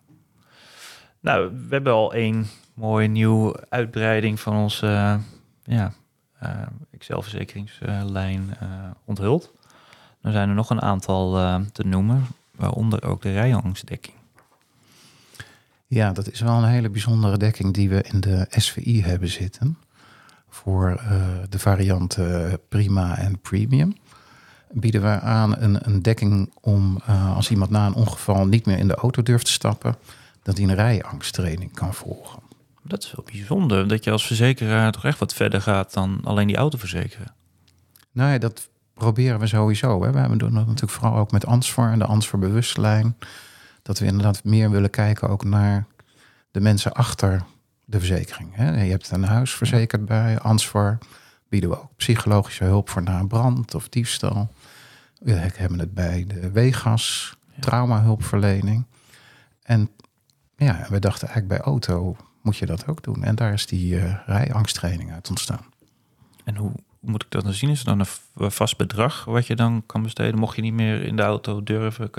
Nou, 1.19 1.49
we 1.67 1.67
hebben 1.69 1.93
al 1.93 2.13
één 2.13 2.47
mooie 2.73 3.07
nieuwe 3.07 3.65
uitbreiding 3.69 4.39
van 4.39 4.55
onze 4.55 4.87
eh, 4.87 5.15
ja, 5.63 5.93
eh 6.39 6.61
Excel-verzekeringslijn 6.91 8.57
onthuld. 9.05 9.51
Er 10.21 10.31
zijn 10.31 10.49
er 10.49 10.55
nog 10.55 10.69
een 10.69 10.81
aantal 10.81 11.31
te 11.71 11.83
noemen, 11.83 12.25
waaronder 12.61 13.03
ook 13.03 13.21
de 13.21 13.31
rijangstdekking. 13.31 14.15
Ja, 15.87 16.11
dat 16.11 16.31
is 16.31 16.39
wel 16.39 16.57
een 16.57 16.69
hele 16.69 16.89
bijzondere 16.89 17.37
dekking 17.37 17.73
die 17.73 17.89
we 17.89 18.01
in 18.01 18.19
de 18.19 18.45
SVI 18.49 19.03
hebben 19.03 19.29
zitten. 19.29 19.77
Voor 20.49 20.89
eh, 20.89 21.21
de 21.49 21.59
varianten 21.59 22.59
Prima 22.69 23.17
en 23.17 23.39
Premium. 23.39 23.95
Bieden 24.71 25.01
we 25.01 25.19
aan 25.19 25.57
een, 25.57 25.87
een 25.87 26.01
dekking 26.01 26.51
om 26.61 27.01
eh, 27.05 27.35
als 27.35 27.49
iemand 27.49 27.69
na 27.69 27.85
een 27.85 27.93
ongeval 27.93 28.47
niet 28.47 28.65
meer 28.65 28.77
in 28.77 28.87
de 28.87 28.95
auto 28.95 29.23
durft 29.23 29.45
te 29.45 29.51
stappen, 29.51 29.95
dat 30.43 30.57
hij 30.57 30.67
een 30.67 30.75
rijangsttraining 30.75 31.73
kan 31.73 31.93
volgen. 31.93 32.39
Dat 32.83 33.03
is 33.03 33.13
wel 33.15 33.25
bijzonder, 33.25 33.87
dat 33.87 34.03
je 34.03 34.11
als 34.11 34.27
verzekeraar 34.27 34.91
toch 34.91 35.05
echt 35.05 35.19
wat 35.19 35.33
verder 35.33 35.61
gaat 35.61 35.93
dan 35.93 36.21
alleen 36.23 36.47
die 36.47 36.55
auto 36.55 36.77
verzekeren. 36.77 37.33
Nou 38.11 38.31
ja, 38.31 38.37
dat 38.37 38.69
proberen 39.01 39.39
we 39.39 39.47
sowieso. 39.47 40.03
Hè. 40.03 40.11
We 40.11 40.19
hebben 40.19 40.37
doen 40.37 40.53
dat 40.53 40.65
natuurlijk 40.65 40.91
vooral 40.91 41.17
ook 41.17 41.31
met 41.31 41.45
Ansvar 41.45 41.91
en 41.91 41.99
de 41.99 42.05
Ansvar 42.05 42.39
bewustlijn. 42.39 43.17
Dat 43.81 43.99
we 43.99 44.05
inderdaad 44.05 44.43
meer 44.43 44.71
willen 44.71 44.89
kijken 44.89 45.29
ook 45.29 45.43
naar 45.43 45.85
de 46.51 46.59
mensen 46.59 46.93
achter 46.93 47.43
de 47.85 47.97
verzekering. 47.97 48.55
Hè. 48.55 48.83
Je 48.83 48.91
hebt 48.91 49.11
een 49.11 49.23
huis 49.23 49.53
verzekerd 49.53 50.05
bij 50.05 50.39
Ansvar. 50.39 50.97
Bieden 51.49 51.69
we 51.69 51.81
ook 51.81 51.95
psychologische 51.95 52.63
hulp 52.63 52.89
voor 52.89 53.03
na 53.03 53.19
een 53.19 53.27
brand 53.27 53.75
of 53.75 53.89
diefstal. 53.89 54.51
We 55.19 55.31
hebben 55.31 55.79
het 55.79 55.93
bij 55.93 56.25
de 56.27 56.51
Wegas, 56.51 57.37
traumahulpverlening. 57.59 58.85
En 59.63 59.89
ja, 60.55 60.85
we 60.89 60.99
dachten 60.99 61.27
eigenlijk 61.27 61.61
bij 61.61 61.71
auto 61.71 62.15
moet 62.41 62.57
je 62.57 62.65
dat 62.65 62.87
ook 62.87 63.03
doen. 63.03 63.23
En 63.23 63.35
daar 63.35 63.53
is 63.53 63.65
die 63.65 63.99
eh 63.99 64.15
rijangsttraining 64.25 65.11
uit 65.11 65.29
ontstaan. 65.29 65.65
En 66.43 66.55
hoe 66.55 66.71
moet 67.01 67.23
ik 67.23 67.31
dat 67.31 67.43
dan 67.43 67.53
zien? 67.53 67.69
Is 67.69 67.79
er 67.79 67.85
dan 67.85 68.05
een 68.35 68.51
vast 68.51 68.77
bedrag 68.77 69.25
wat 69.25 69.47
je 69.47 69.55
dan 69.55 69.83
kan 69.85 70.01
besteden? 70.01 70.39
Mocht 70.39 70.55
je 70.55 70.61
niet 70.61 70.73
meer 70.73 71.01
in 71.03 71.15
de 71.15 71.21
auto 71.21 71.63
durven? 71.63 72.09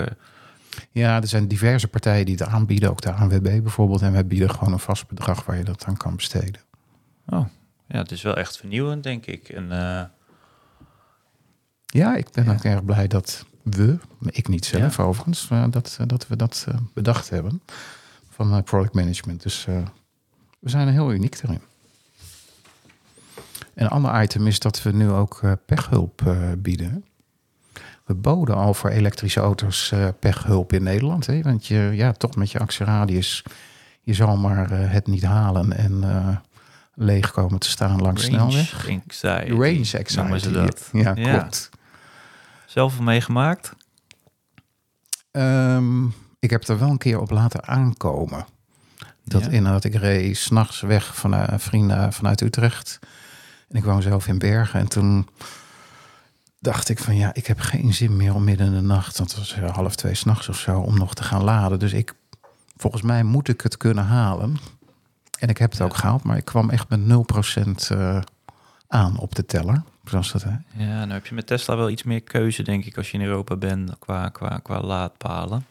Ja, 0.91 1.21
er 1.21 1.27
zijn 1.27 1.47
diverse 1.47 1.87
partijen 1.87 2.25
die 2.25 2.35
het 2.35 2.47
aanbieden, 2.47 2.89
ook 2.89 3.01
de 3.01 3.11
ANWB 3.11 3.41
bijvoorbeeld. 3.61 4.01
En 4.01 4.11
wij 4.11 4.27
bieden 4.27 4.49
gewoon 4.49 4.73
een 4.73 4.79
vast 4.79 5.07
bedrag 5.07 5.45
waar 5.45 5.57
je 5.57 5.63
dat 5.63 5.85
aan 5.85 5.97
kan 5.97 6.15
besteden. 6.15 6.61
Oh, 7.25 7.45
ja, 7.87 7.97
het 7.97 8.11
is 8.11 8.21
wel 8.21 8.35
echt 8.37 8.57
vernieuwend, 8.57 9.03
denk 9.03 9.25
ik. 9.25 9.49
En 9.49 9.71
eh, 9.71 10.03
Ja, 11.85 12.15
ik 12.15 12.27
ben 12.31 12.43
Ja. 12.45 12.51
ook 12.53 12.63
erg 12.63 12.85
blij 12.85 13.07
dat 13.07 13.45
we, 13.63 13.97
ik 14.19 14.47
niet 14.47 14.65
zelf 14.65 14.99
overigens, 14.99 15.47
eh, 15.49 15.65
dat, 15.69 15.97
eh, 15.99 16.07
dat 16.07 16.27
we 16.27 16.35
dat 16.35 16.67
bedacht 16.93 17.29
hebben 17.29 17.61
van 18.29 18.63
product 18.63 18.93
management. 18.93 19.43
Dus 19.43 19.65
we 20.59 20.69
zijn 20.69 20.87
er 20.87 20.93
heel 20.93 21.11
uniek 21.13 21.39
erin. 21.43 21.61
Een 23.75 23.87
ander 23.87 24.21
item 24.21 24.47
is 24.47 24.59
dat 24.59 24.83
we 24.83 24.91
nu 24.91 25.09
ook 25.09 25.39
eh, 25.43 25.51
pechhulp 25.65 26.21
eh, 26.27 26.37
bieden. 26.57 27.05
We 28.05 28.13
boden 28.13 28.55
al 28.55 28.73
voor 28.73 28.89
elektrische 28.89 29.39
auto's 29.39 29.91
eh, 29.91 30.07
pechhulp 30.19 30.73
in 30.73 30.83
Nederland. 30.83 31.25
Hè? 31.25 31.41
Want 31.41 31.65
je, 31.67 31.89
ja, 31.93 32.11
toch 32.11 32.35
met 32.35 32.51
je 32.51 32.59
actieradius, 32.59 33.43
je 34.01 34.13
zal 34.13 34.37
maar 34.37 34.69
het 34.69 35.07
niet 35.07 35.23
halen 35.23 35.77
en 35.77 36.03
eh, 36.03 36.37
leeg 36.93 37.31
komen 37.31 37.59
te 37.59 37.69
staan 37.69 38.01
langs 38.01 38.21
de 38.21 38.27
snelweg. 38.27 38.73
anxiety. 38.89 39.49
Range 39.49 40.03
noemen 40.15 40.33
anxiety. 40.33 40.37
ze 40.39 40.51
dat. 40.51 40.89
Ja, 40.91 41.11
Ja. 41.15 41.37
klopt. 41.37 41.69
Zelf 42.65 42.99
meegemaakt? 42.99 43.73
Ehm, 45.31 46.05
ik 46.39 46.49
heb 46.49 46.67
er 46.67 46.79
wel 46.79 46.89
een 46.89 46.97
keer 46.97 47.19
op 47.19 47.29
laten 47.29 47.67
aankomen. 47.67 48.45
Dat 49.25 49.43
Ja. 49.43 49.49
inderdaad, 49.49 49.83
ik 49.83 49.95
reed 49.95 50.37
s'nachts 50.37 50.81
weg 50.81 51.15
van 51.15 51.33
uh, 51.33 51.43
vrienden 51.57 52.13
vanuit 52.13 52.41
Utrecht. 52.41 52.99
En 53.69 53.75
ik 53.77 53.83
woon 53.83 54.01
zelf 54.01 54.27
in 54.27 54.37
Bergen. 54.37 54.79
En 54.79 54.87
toen 54.87 55.27
dacht 56.59 56.89
ik 56.89 56.99
van 56.99 57.15
ja, 57.15 57.33
ik 57.33 57.47
heb 57.47 57.59
geen 57.59 57.93
zin 57.93 58.17
meer 58.17 58.35
om 58.35 58.43
midden 58.43 58.67
in 58.67 58.73
de 58.73 58.81
nacht, 58.81 59.17
dat 59.17 59.35
was 59.35 59.53
eh, 59.53 59.69
half 59.75 59.95
twee 59.95 60.15
s'nachts 60.15 60.49
of 60.49 60.59
zo, 60.59 60.79
om 60.79 60.97
nog 60.97 61.13
te 61.13 61.23
gaan 61.23 61.43
laden. 61.43 61.79
Dus 61.79 61.93
ik, 61.93 62.13
volgens 62.77 63.01
mij 63.01 63.23
moet 63.23 63.47
ik 63.47 63.61
het 63.61 63.77
kunnen 63.77 64.05
halen. 64.05 64.57
En 65.39 65.49
ik 65.49 65.57
heb 65.57 65.69
het 65.69 65.79
Ja. 65.79 65.85
ook 65.85 65.95
gehaald, 65.95 66.23
maar 66.23 66.37
ik 66.37 66.45
kwam 66.45 66.69
echt 66.69 66.89
met 66.89 66.99
0% 66.99 67.91
eh 67.91 68.19
aan 68.87 69.17
op 69.17 69.35
de 69.35 69.45
teller. 69.45 69.83
Zoals 70.05 70.31
dat, 70.31 70.43
hè? 70.43 70.49
Ja, 70.83 70.99
nou 70.99 71.11
heb 71.11 71.25
je 71.25 71.35
met 71.35 71.47
Tesla 71.47 71.75
wel 71.75 71.89
iets 71.89 72.03
meer 72.03 72.21
keuze, 72.21 72.63
denk 72.63 72.85
ik, 72.85 72.97
als 72.97 73.11
je 73.11 73.17
in 73.17 73.23
Europa 73.23 73.55
bent 73.55 73.91
qua, 73.99 74.29
qua, 74.29 74.59
qua 74.63 74.81
laadpalen. 74.81 75.65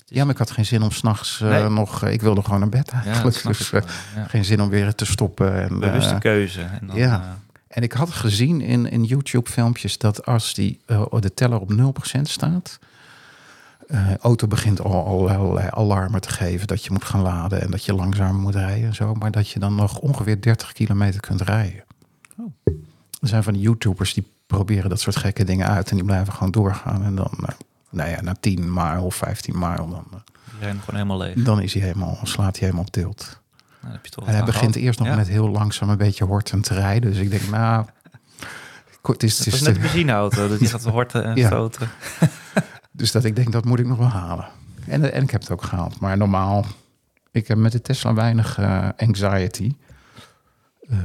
Dus 0.00 0.08
is- 0.10 0.16
Ja, 0.16 0.22
maar 0.24 0.32
ik 0.32 0.38
had 0.38 0.50
geen 0.50 0.66
zin 0.66 0.82
om 0.82 0.90
s'nachts 0.90 1.40
uh, 1.40 1.48
Nee. 1.48 1.68
nog... 1.68 2.02
eh, 2.04 2.12
ik 2.12 2.20
wilde 2.20 2.42
gewoon 2.42 2.60
naar 2.60 2.68
bed 2.68 2.88
eigenlijk. 2.90 3.42
dus 3.42 3.72
eh, 3.72 3.82
ja. 4.16 4.24
geen 4.24 4.44
zin 4.44 4.60
om 4.62 4.68
weer 4.68 4.94
te 4.94 5.04
stoppen. 5.06 5.62
En, 5.62 5.78
Bewuste 5.80 6.14
eh, 6.14 6.20
keuze. 6.20 6.60
En 6.62 6.86
dan, 6.86 6.96
ja. 6.96 7.20
eh, 7.20 7.28
En 7.76 7.82
ik 7.82 7.92
had 7.92 8.10
gezien 8.10 8.60
in, 8.60 8.90
in 8.90 9.04
YouTube-filmpjes 9.04 9.98
dat 9.98 10.26
als 10.26 10.54
die, 10.54 10.80
eh, 10.86 11.04
de 11.20 11.34
teller 11.34 11.60
op 11.60 11.70
0% 12.18 12.20
staat, 12.22 12.78
eh 13.86 14.14
auto 14.16 14.46
begint 14.46 14.80
al, 14.80 15.04
al 15.06 15.30
allerlei 15.30 15.68
alarmen 15.70 16.20
te 16.20 16.28
geven 16.28 16.66
dat 16.66 16.84
je 16.84 16.90
moet 16.92 17.04
gaan 17.04 17.22
laden 17.22 17.60
en 17.62 17.70
dat 17.70 17.84
je 17.84 17.94
langzamer 17.94 18.40
moet 18.40 18.54
rijden 18.54 18.88
en 18.88 18.94
zo, 18.94 19.14
maar 19.14 19.30
dat 19.30 19.48
je 19.50 19.58
dan 19.58 19.74
nog 19.74 19.98
ongeveer 19.98 20.40
30 20.40 20.72
kilometer 20.72 21.20
kunt 21.20 21.40
rijden. 21.40 21.84
Oh. 22.38 22.52
Er 23.20 23.28
zijn 23.28 23.42
van 23.42 23.52
die 23.52 23.62
YouTubers 23.62 24.14
die 24.14 24.26
proberen 24.46 24.90
dat 24.90 25.00
soort 25.00 25.16
gekke 25.16 25.44
dingen 25.44 25.66
uit 25.66 25.90
en 25.90 25.96
die 25.96 26.04
blijven 26.04 26.32
gewoon 26.32 26.50
doorgaan 26.52 27.04
en 27.04 27.14
dan, 27.14 27.32
eh, 27.46 27.54
nou 27.96 28.10
ja, 28.10 28.20
na 28.22 28.34
10 28.40 28.72
mijl 28.72 29.04
of 29.04 29.14
15 29.14 29.58
mijl, 29.58 29.88
dan, 29.88 30.04
eh, 30.10 30.58
gewoon 30.60 30.80
helemaal 30.86 31.18
leeg. 31.18 31.34
dan 31.34 31.60
is 31.60 31.72
hij 31.74 31.82
helemaal, 31.82 32.18
slaat 32.22 32.50
hij 32.58 32.60
helemaal 32.60 32.82
op 32.84 32.90
tilt. 32.90 33.16
Nou, 33.26 33.82
dan 33.82 33.90
heb 33.92 34.04
je 34.04 34.10
toch 34.10 34.24
En 34.26 34.30
hij 34.30 34.40
wat 34.40 34.48
aan 34.48 34.54
begint 34.54 34.72
gehad. 34.72 34.86
eerst 34.86 34.98
nog 34.98 35.08
Ja. 35.08 35.16
met 35.16 35.28
heel 35.28 35.48
langzaam 35.48 35.88
een 35.90 35.96
beetje 35.96 36.24
hortend 36.24 36.64
te 36.64 36.74
rijden, 36.74 37.10
dus 37.10 37.20
ik 37.20 37.30
denk, 37.30 37.48
nou, 37.50 37.84
het 39.02 39.22
is, 39.22 39.38
het 39.38 39.46
is 39.54 39.60
net 39.60 39.74
een 39.76 39.82
benzineauto, 39.82 40.48
dat 40.48 40.58
die 40.58 40.68
gaat 40.68 40.84
horten 40.84 41.24
en 41.24 41.36
Ja. 41.36 41.46
stoten. 41.46 41.88
Dus 42.90 43.12
dat 43.12 43.24
ik 43.24 43.36
denk, 43.36 43.52
dat 43.52 43.64
moet 43.64 43.78
ik 43.78 43.86
nog 43.86 43.98
wel 43.98 44.08
halen. 44.08 44.46
En, 44.86 45.12
en 45.12 45.22
ik 45.22 45.30
heb 45.30 45.40
het 45.40 45.50
ook 45.50 45.62
gehaald. 45.62 46.00
Maar 46.00 46.16
normaal, 46.16 46.64
ik 47.30 47.48
heb 47.48 47.58
met 47.58 47.72
de 47.72 47.82
Tesla 47.82 48.14
weinig 48.14 48.58
eh, 48.58 48.88
anxiety. 48.96 49.74
Eh, 50.88 50.98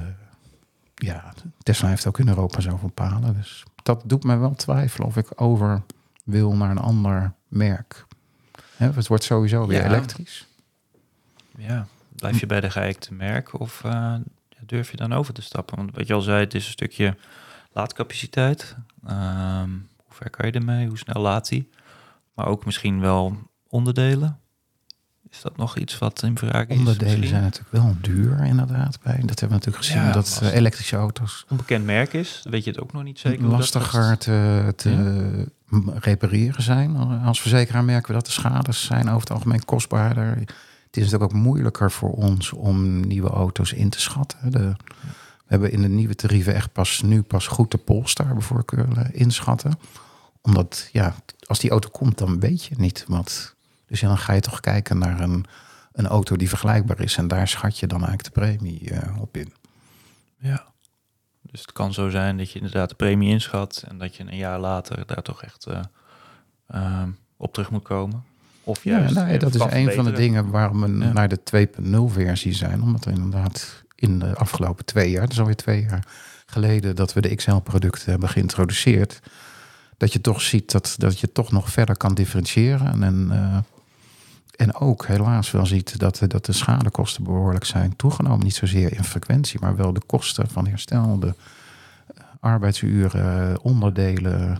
ja, 0.95 1.33
Tesla 1.63 1.87
heeft 1.87 2.07
ook 2.07 2.19
in 2.19 2.27
Europa 2.27 2.59
zoveel 2.59 2.89
palen. 2.89 3.33
Dus 3.35 3.63
dat 3.83 4.01
doet 4.05 4.23
me 4.23 4.37
wel 4.37 4.55
twijfelen 4.55 5.07
of 5.07 5.17
ik 5.17 5.27
over 5.41 5.81
wil 6.23 6.55
naar 6.55 6.69
een 6.71 6.77
ander 6.77 7.33
merk. 7.47 8.05
Hè, 8.75 8.91
het 8.91 9.07
wordt 9.07 9.23
sowieso 9.23 9.67
weer 9.67 9.79
Ja. 9.81 9.85
elektrisch. 9.85 10.45
Ja, 11.57 11.87
blijf 12.15 12.39
je 12.39 12.45
bij 12.45 12.61
de 12.61 12.69
geëikte 12.69 13.13
merk 13.13 13.59
of 13.59 13.83
eh, 13.83 14.15
durf 14.65 14.91
je 14.91 14.97
dan 14.97 15.13
over 15.13 15.33
te 15.33 15.41
stappen? 15.41 15.75
Want 15.77 15.95
wat 15.95 16.07
je 16.07 16.13
al 16.13 16.21
zei, 16.21 16.39
het 16.39 16.53
is 16.53 16.65
een 16.65 16.71
stukje 16.71 17.17
laadcapaciteit. 17.71 18.75
Ehm, 19.07 19.69
hoe 19.95 20.13
ver 20.15 20.29
kan 20.29 20.45
je 20.45 20.51
ermee? 20.51 20.87
Hoe 20.87 20.97
snel 20.97 21.21
laat 21.21 21.49
hij? 21.49 21.67
Maar 22.33 22.45
ook 22.47 22.65
misschien 22.65 22.99
wel 22.99 23.37
onderdelen. 23.67 24.39
Is 25.29 25.41
dat 25.41 25.57
nog 25.57 25.77
iets 25.77 25.97
wat 25.97 26.23
in 26.23 26.37
vraag 26.37 26.67
is? 26.67 26.77
Onderdelen 26.77 27.05
misschien? 27.19 27.27
zijn 27.27 27.41
natuurlijk 27.43 27.71
wel 27.71 27.95
duur 28.01 28.39
inderdaad 28.43 28.99
bij. 29.03 29.19
Dat 29.25 29.39
hebben 29.39 29.47
we 29.47 29.53
natuurlijk 29.65 29.83
gezien. 29.85 30.01
Ja, 30.01 30.11
dat 30.11 30.39
eh, 30.43 30.53
elektrische 30.53 30.95
auto's 30.95 31.45
onbekend 31.49 31.85
merk 31.85 32.13
is, 32.13 32.41
weet 32.49 32.63
je 32.63 32.69
het 32.71 32.79
ook 32.79 32.93
nog 32.93 33.03
niet 33.03 33.19
zeker. 33.19 33.41
dat 33.41 33.51
lastiger 33.51 34.07
kost. 34.17 34.77
te, 34.77 35.51
repareren 35.99 36.63
zijn. 36.63 36.95
Als 37.23 37.41
verzekeraar 37.41 37.83
merken 37.83 38.07
we 38.07 38.13
dat 38.13 38.25
de 38.25 38.31
schades 38.31 38.85
zijn 38.85 39.07
over 39.07 39.19
het 39.19 39.31
algemeen 39.31 39.65
kostbaarder. 39.65 40.25
Het 40.35 40.99
is 40.99 41.03
natuurlijk 41.03 41.23
ook 41.23 41.41
moeilijker 41.43 41.91
voor 41.91 42.11
ons 42.11 42.51
om 42.51 43.07
nieuwe 43.07 43.29
auto's 43.29 43.73
in 43.73 43.89
te 43.89 44.01
schatten. 44.01 44.51
We 44.51 44.75
hebben 45.47 45.71
in 45.71 45.81
de 45.81 45.87
nieuwe 45.87 46.15
tarieven 46.15 46.55
echt 46.55 46.71
pas 46.71 47.01
nu 47.01 47.21
pas 47.21 47.47
goed 47.47 47.71
de 47.71 47.77
Polestar 47.77 48.33
bijvoorbeeld 48.33 48.67
kunnen 48.67 49.13
inschatten. 49.13 49.79
Omdat 50.41 50.89
ja, 50.91 51.15
als 51.45 51.59
die 51.59 51.69
auto 51.69 51.89
komt, 51.89 52.17
dan 52.17 52.39
weet 52.39 52.63
je 52.63 52.75
niet 52.77 53.05
wat. 53.07 53.55
Dus 53.87 53.99
ja, 53.99 54.07
dan 54.07 54.17
ga 54.17 54.33
je 54.33 54.41
toch 54.41 54.59
kijken 54.59 54.97
naar 54.97 55.19
een, 55.19 55.45
een 55.91 56.07
auto 56.07 56.35
die 56.35 56.49
vergelijkbaar 56.49 56.99
is. 56.99 57.17
En 57.17 57.27
daar 57.27 57.47
schat 57.47 57.79
je 57.79 57.87
dan 57.87 58.05
eigenlijk 58.05 58.35
de 58.35 58.41
premie 58.41 58.89
eh, 58.89 59.21
op 59.21 59.37
in. 59.37 59.53
Ja. 60.37 60.70
Dus 61.51 61.61
het 61.61 61.71
kan 61.71 61.93
zo 61.93 62.09
zijn 62.09 62.37
dat 62.37 62.51
je 62.51 62.59
inderdaad 62.59 62.89
de 62.89 62.95
premie 62.95 63.29
inschat 63.29 63.83
en 63.87 63.97
dat 63.97 64.15
je 64.15 64.23
een 64.23 64.37
jaar 64.37 64.59
later 64.59 65.03
daar 65.05 65.21
toch 65.21 65.43
echt 65.43 65.65
eh, 65.65 65.79
ehm, 66.67 67.09
op 67.37 67.53
terug 67.53 67.71
moet 67.71 67.83
komen. 67.83 68.23
Of 68.63 68.83
Ja, 68.83 68.97
juist 68.99 69.15
nou 69.15 69.27
ja, 69.27 69.33
eh, 69.33 69.39
dat 69.39 69.55
is 69.55 69.61
een 69.69 69.91
van 69.91 70.05
de 70.05 70.11
dingen 70.11 70.49
waarom 70.49 70.81
we 70.81 71.05
Ja. 71.05 71.11
naar 71.13 71.27
de 71.29 71.43
2.0 71.43 72.07
versie 72.09 72.53
zijn. 72.53 72.81
Omdat 72.81 73.05
er 73.05 73.11
inderdaad 73.11 73.83
in 73.95 74.19
de 74.19 74.35
afgelopen 74.35 74.85
twee 74.85 75.09
jaar, 75.11 75.21
dat 75.21 75.31
is 75.31 75.39
alweer 75.39 75.55
twee 75.55 75.81
jaar 75.81 76.07
geleden 76.45 76.95
dat 76.95 77.13
we 77.13 77.21
de 77.21 77.35
XL-producten 77.35 78.11
hebben 78.11 78.29
geïntroduceerd. 78.29 79.19
Dat 79.97 80.13
je 80.13 80.21
toch 80.21 80.41
ziet 80.41 80.71
dat, 80.71 80.95
dat 80.97 81.19
je 81.19 81.31
toch 81.31 81.51
nog 81.51 81.69
verder 81.69 81.97
kan 81.97 82.13
differentiëren. 82.13 83.03
En, 83.03 83.27
eh, 83.31 83.57
en 84.55 84.75
ook 84.75 85.05
helaas 85.05 85.51
wel 85.51 85.65
ziet 85.65 85.99
dat, 85.99 86.15
de- 86.15 86.27
dat 86.27 86.45
de 86.45 86.51
schadekosten 86.53 87.23
behoorlijk 87.23 87.65
zijn 87.65 87.95
toegenomen. 87.95 88.43
Niet 88.45 88.55
zozeer 88.55 88.93
in 88.97 89.03
frequentie, 89.03 89.59
maar 89.59 89.75
wel 89.75 89.93
de 89.93 90.01
kosten 90.05 90.49
van 90.49 90.67
herstel, 90.67 91.19
de 91.19 91.27
eh, 92.15 92.23
arbeidsuren, 92.39 93.61
onderdelen, 93.61 94.59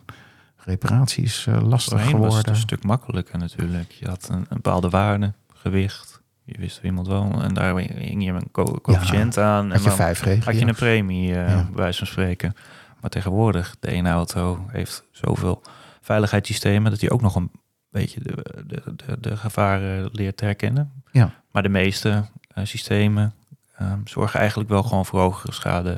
reparaties 0.58 1.48
eh, 1.48 1.62
lastig 1.62 1.92
Voorheen 2.00 2.12
was 2.12 2.20
het 2.24 2.28
geworden. 2.28 2.54
een 2.54 2.60
stuk 2.60 2.84
makkelijker 2.84 3.38
natuurlijk. 3.38 3.92
Je 3.92 4.08
had 4.08 4.28
een, 4.30 4.38
een 4.38 4.46
bepaalde 4.50 4.90
waarde, 4.90 5.34
gewicht. 5.54 6.22
Je 6.44 6.58
wist 6.60 6.80
iemand 6.84 7.08
woonde. 7.08 7.42
En 7.44 7.54
daar 7.54 7.76
hing 7.78 8.24
je 8.24 8.32
een 8.32 8.52
co- 8.52 8.80
coëfficiënt 8.82 9.38
aan. 9.38 9.66
En 9.66 9.72
Had 9.72 9.84
je 9.84 9.92
vijf 9.92 10.22
regio's. 10.22 10.46
had 10.46 10.60
je 10.60 10.68
een 10.68 10.76
premie, 10.76 11.30
eh 11.36 11.50
Ja. 11.50 11.56
bij 11.56 11.74
wijze 11.74 11.98
van 11.98 12.08
spreken. 12.08 12.56
Maar 13.02 13.10
tegenwoordig, 13.10 13.76
de 13.80 13.88
ene 13.92 14.10
auto 14.10 14.66
heeft 14.68 15.04
zoveel 15.12 15.62
veiligheidssystemen... 16.02 16.92
dat 16.92 17.02
hij 17.02 17.10
ook 17.10 17.22
nog 17.22 17.36
een 17.36 17.52
beetje 17.92 18.20
de, 18.24 18.64
de, 18.68 18.82
de, 18.96 19.18
de 19.20 19.38
gevaren 19.38 20.10
leert 20.12 20.38
te 20.38 20.46
herkennen. 20.46 20.92
Ja. 21.12 21.34
Maar 21.52 21.64
de 21.64 21.70
meeste 21.70 22.24
eh, 22.54 22.66
systemen 22.66 23.34
eh, 23.74 23.94
zorgen 24.06 24.40
eigenlijk 24.40 24.70
wel 24.70 24.84
gewoon 24.84 25.06
voor 25.06 25.20
hogere 25.20 25.54
schade, 25.54 25.98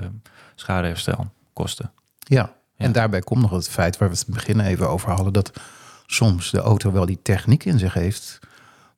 schadeherstelkosten. 0.55 1.91
Ja. 2.19 2.51
Ja. 2.77 2.85
en 2.85 2.91
daarbij 2.91 3.19
komt 3.19 3.41
nog 3.41 3.51
het 3.51 3.69
feit 3.69 3.97
waar 3.97 4.09
we 4.09 4.15
het 4.15 4.27
in 4.27 4.33
het 4.33 4.43
begin 4.45 4.59
even 4.59 4.89
over 4.89 5.11
hadden, 5.11 5.33
dat 5.33 5.51
soms 6.05 6.51
de 6.51 6.59
auto 6.59 6.91
wel 6.91 7.05
die 7.05 7.19
techniek 7.23 7.65
in 7.65 7.79
zich 7.79 7.93
heeft, 7.93 8.39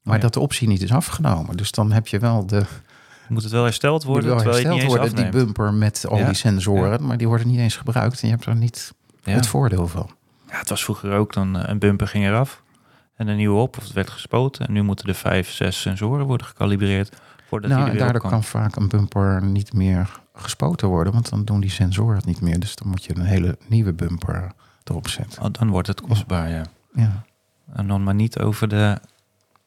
maar 0.02 0.16
Ja. 0.16 0.22
dat 0.22 0.34
de 0.34 0.40
optie 0.40 0.68
niet 0.68 0.82
is 0.82 0.92
afgenomen. 0.92 1.58
Dus 1.58 1.72
dan 1.72 1.92
heb 1.92 2.08
je 2.08 2.20
wel 2.20 2.46
de 2.46 2.64
Moet 3.28 3.44
het 3.44 3.52
wel 3.52 3.64
hersteld 3.64 4.04
moet 4.04 4.12
worden, 4.14 4.30
wel 4.30 4.38
terwijl 4.38 4.60
je 4.62 4.68
het 4.68 4.76
hersteld 4.76 5.02
niet 5.02 5.10
eens 5.12 5.16
worden, 5.24 5.32
die 5.32 5.46
bumper 5.46 5.74
met 5.74 6.06
al 6.10 6.18
Ja. 6.18 6.26
die 6.26 6.36
sensoren, 6.36 7.06
maar 7.06 7.18
die 7.18 7.28
worden 7.28 7.48
niet 7.48 7.60
eens 7.60 7.76
gebruikt 7.76 8.22
en 8.22 8.28
je 8.28 8.34
hebt 8.34 8.46
er 8.46 8.56
niet 8.56 8.94
het 9.24 9.48
voordeel 9.48 9.88
van. 9.88 10.10
Ja, 10.50 10.58
het 10.58 10.70
was 10.70 10.84
vroeger 10.84 11.14
ook 11.14 11.34
dan 11.34 11.58
eh, 11.60 11.70
een 11.70 11.80
bumper 11.80 12.08
ging 12.08 12.26
eraf 12.26 12.62
en 13.16 13.28
een 13.28 13.38
nieuwe 13.38 13.60
op 13.60 13.78
of 13.78 13.84
het 13.84 13.94
werd 13.94 14.10
gespoten. 14.10 14.68
En 14.68 14.74
nu 14.74 14.82
moeten 14.82 15.08
er 15.08 15.16
vijf, 15.16 15.52
zes 15.52 15.82
sensoren 15.82 16.26
worden 16.26 16.48
gecalibreerd 16.48 17.22
voordat 17.48 17.70
nou, 17.70 17.90
en 17.90 17.98
daardoor 17.98 18.22
kan 18.22 18.44
vaak 18.44 18.76
een 18.76 18.88
bumper 18.88 19.44
niet 19.44 19.74
meer 19.74 20.20
gespoten 20.34 20.88
worden, 20.88 21.14
want 21.14 21.30
dan 21.30 21.46
doen 21.46 21.60
die 21.60 21.70
sensoren 21.70 22.16
het 22.16 22.26
niet 22.26 22.42
meer. 22.42 22.60
Dus 22.60 22.76
dan 22.76 22.88
moet 22.88 23.04
je 23.04 23.16
een 23.16 23.26
hele 23.26 23.58
nieuwe 23.68 23.94
bumper 23.94 24.52
erop 24.84 25.08
zetten. 25.08 25.42
Oh, 25.42 25.48
dan 25.52 25.70
wordt 25.70 25.88
het 25.88 26.02
kostbaar, 26.02 26.50
ja. 26.50 26.66
Ja. 26.94 27.24
En 27.74 27.88
dan 27.88 28.04
maar 28.04 28.16
niet 28.16 28.40
over 28.40 28.68
de 28.68 29.00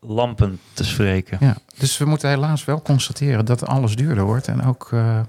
lampen 0.00 0.60
te 0.72 0.84
spreken. 0.84 1.38
Ja, 1.40 1.56
dus 1.78 1.98
we 1.98 2.04
moeten 2.04 2.28
helaas 2.28 2.64
wel 2.64 2.82
constateren 2.82 3.44
dat 3.44 3.66
alles 3.66 3.96
duurder 3.96 4.24
wordt. 4.24 4.48
En 4.48 4.64
ook 4.64 4.88
eh, 4.92 5.20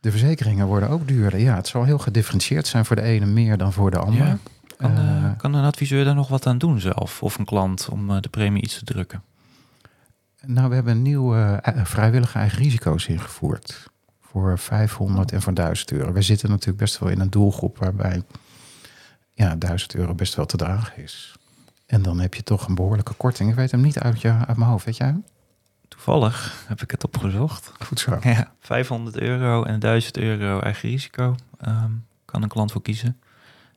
de 0.00 0.10
verzekeringen 0.10 0.66
worden 0.66 0.88
ook 0.88 1.08
duurder. 1.08 1.40
Ja, 1.40 1.54
het 1.54 1.66
zal 1.66 1.84
heel 1.84 1.98
gedifferentieerd 1.98 2.66
zijn 2.66 2.84
voor 2.84 2.96
de 2.96 3.02
ene 3.02 3.26
meer 3.26 3.56
dan 3.56 3.72
voor 3.72 3.90
de 3.90 3.98
andere. 3.98 4.24
Ja. 4.24 4.38
Kan, 4.82 4.96
eh, 4.96 5.24
Eh, 5.32 5.38
kan 5.38 5.54
een 5.54 5.64
adviseur 5.64 6.04
daar 6.04 6.14
nog 6.14 6.28
wat 6.28 6.46
aan 6.46 6.58
doen 6.58 6.80
zelf? 6.80 7.22
Of 7.22 7.38
een 7.38 7.44
klant 7.44 7.88
om 7.88 8.10
eh, 8.10 8.20
de 8.20 8.28
premie 8.28 8.62
iets 8.62 8.78
te 8.78 8.84
drukken? 8.84 9.22
nou, 10.46 10.68
we 10.68 10.74
hebben 10.74 10.92
een 10.92 11.02
nieuw 11.02 11.36
eh, 11.36 11.84
vrijwillige 11.84 12.38
eigen 12.38 12.58
risico's 12.58 13.06
ingevoerd. 13.06 13.90
Voor 14.20 14.58
500 14.58 15.32
en 15.32 15.42
voor 15.42 15.54
1000 15.54 15.92
euro. 15.92 16.12
We 16.12 16.22
zitten 16.22 16.48
natuurlijk 16.48 16.78
best 16.78 16.98
wel 16.98 17.08
in 17.08 17.20
een 17.20 17.30
doelgroep 17.30 17.78
waarbij 17.78 18.22
ja, 19.32 19.56
1000 19.56 19.94
euro 19.94 20.14
best 20.14 20.34
wel 20.34 20.46
te 20.46 20.56
dragen 20.56 21.02
is. 21.02 21.36
En 21.86 22.02
dan 22.02 22.20
heb 22.20 22.34
je 22.34 22.42
toch 22.42 22.68
een 22.68 22.74
behoorlijke 22.74 23.14
korting. 23.14 23.50
Ik 23.50 23.56
weet 23.56 23.70
hem 23.70 23.80
niet 23.80 23.98
uit, 23.98 24.20
je, 24.20 24.32
uit 24.46 24.56
mijn 24.56 24.70
hoofd, 24.70 24.84
weet 24.84 24.96
jij 24.96 25.06
hem? 25.06 25.24
Toevallig 25.88 26.64
heb 26.68 26.82
ik 26.82 26.90
het 26.90 27.04
opgezocht. 27.04 27.72
Goed 27.86 28.00
zo. 28.00 28.18
Ja, 28.22 28.52
500 28.60 29.18
euro 29.18 29.62
en 29.62 29.80
1000 29.80 30.16
euro 30.16 30.60
eigen 30.60 30.88
risico 30.88 31.34
ehm, 31.60 31.90
kan 32.24 32.42
een 32.42 32.48
klant 32.48 32.72
voor 32.72 32.82
kiezen. 32.82 33.20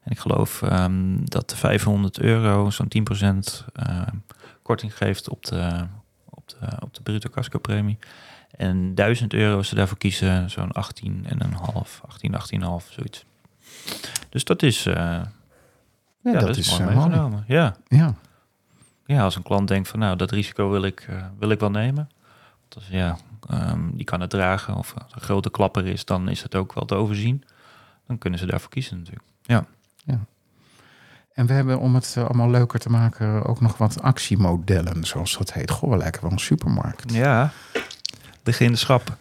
En 0.06 0.12
ik 0.12 0.20
geloof 0.20 0.62
ehm, 0.62 1.16
dat 1.24 1.50
de 1.50 1.56
500 1.56 2.20
euro 2.20 2.70
zo'n 2.70 2.88
10% 2.88 3.66
ehm, 3.74 4.16
korting 4.62 4.98
geeft 4.98 5.30
op 5.30 5.46
de, 5.46 5.86
op 6.30 6.50
de, 6.50 6.68
op 6.80 6.94
de 6.94 7.02
bruto 7.02 7.30
casco 7.30 7.60
premie. 7.60 7.98
En 8.52 8.96
1000 8.96 9.34
euro 9.34 9.58
als 9.58 9.68
ze 9.68 9.76
daarvoor 9.76 9.98
kiezen, 9.98 10.50
zo'n 10.50 10.72
18 10.72 11.26
en 11.30 11.44
een 11.44 11.54
half, 11.54 12.02
18, 12.08 12.34
18,5, 12.34 12.92
zoiets. 12.92 13.26
Dus 14.30 14.44
dat 14.44 14.64
is, 14.64 14.86
eh, 14.86 14.94
Ja, 14.96 15.28
ja, 16.22 16.40
dat, 16.40 16.58
is 16.58 16.70
mooi 16.70 16.82
eh, 16.82 16.96
mooi. 16.96 17.08
meegenomen. 17.08 17.44
Ja. 17.48 17.76
Ja. 17.88 18.16
ja, 19.06 19.24
als 19.24 19.36
een 19.36 19.44
klant 19.44 19.68
denkt 19.68 19.88
van 19.88 20.00
nou, 20.00 20.16
dat 20.16 20.32
risico 20.32 20.70
wil 20.70 20.84
ik, 20.84 21.06
eh, 21.10 21.26
wil 21.40 21.50
ik 21.50 21.60
wel 21.60 21.72
nemen. 21.72 22.10
Dus 22.70 22.88
ja, 22.88 23.18
ehm, 23.50 23.90
die 23.92 24.06
kan 24.06 24.22
het 24.22 24.30
dragen. 24.30 24.76
Of 24.76 24.94
als 25.04 25.16
een 25.16 25.22
grote 25.22 25.50
klapper 25.50 25.88
is, 25.88 26.06
dan 26.06 26.30
is 26.30 26.42
het 26.42 26.56
ook 26.56 26.74
wel 26.74 26.86
te 26.86 26.96
overzien. 26.96 27.44
Dan 28.08 28.18
kunnen 28.18 28.40
ze 28.40 28.46
daarvoor 28.46 28.70
kiezen 28.70 28.98
natuurlijk. 28.98 29.26
Ja. 29.42 29.66
En 31.34 31.46
we 31.46 31.54
hebben, 31.54 31.80
om 31.80 31.96
het 31.96 32.14
eh, 32.18 32.24
allemaal 32.24 32.50
leuker 32.50 32.80
te 32.80 32.90
maken, 32.90 33.46
ook 33.46 33.62
nog 33.62 33.78
wat 33.78 34.02
actiemodellen, 34.02 35.04
zoals 35.04 35.38
dat 35.38 35.54
heet. 35.54 35.72
Goh, 35.72 35.90
we 35.92 35.98
lijken 35.98 36.22
wel 36.22 36.32
een 36.32 36.40
supermarkt. 36.40 37.14
Ja, 37.14 37.52
liggen 38.44 38.66
in 38.66 38.72
de 38.72 38.78
schap. 38.78 39.18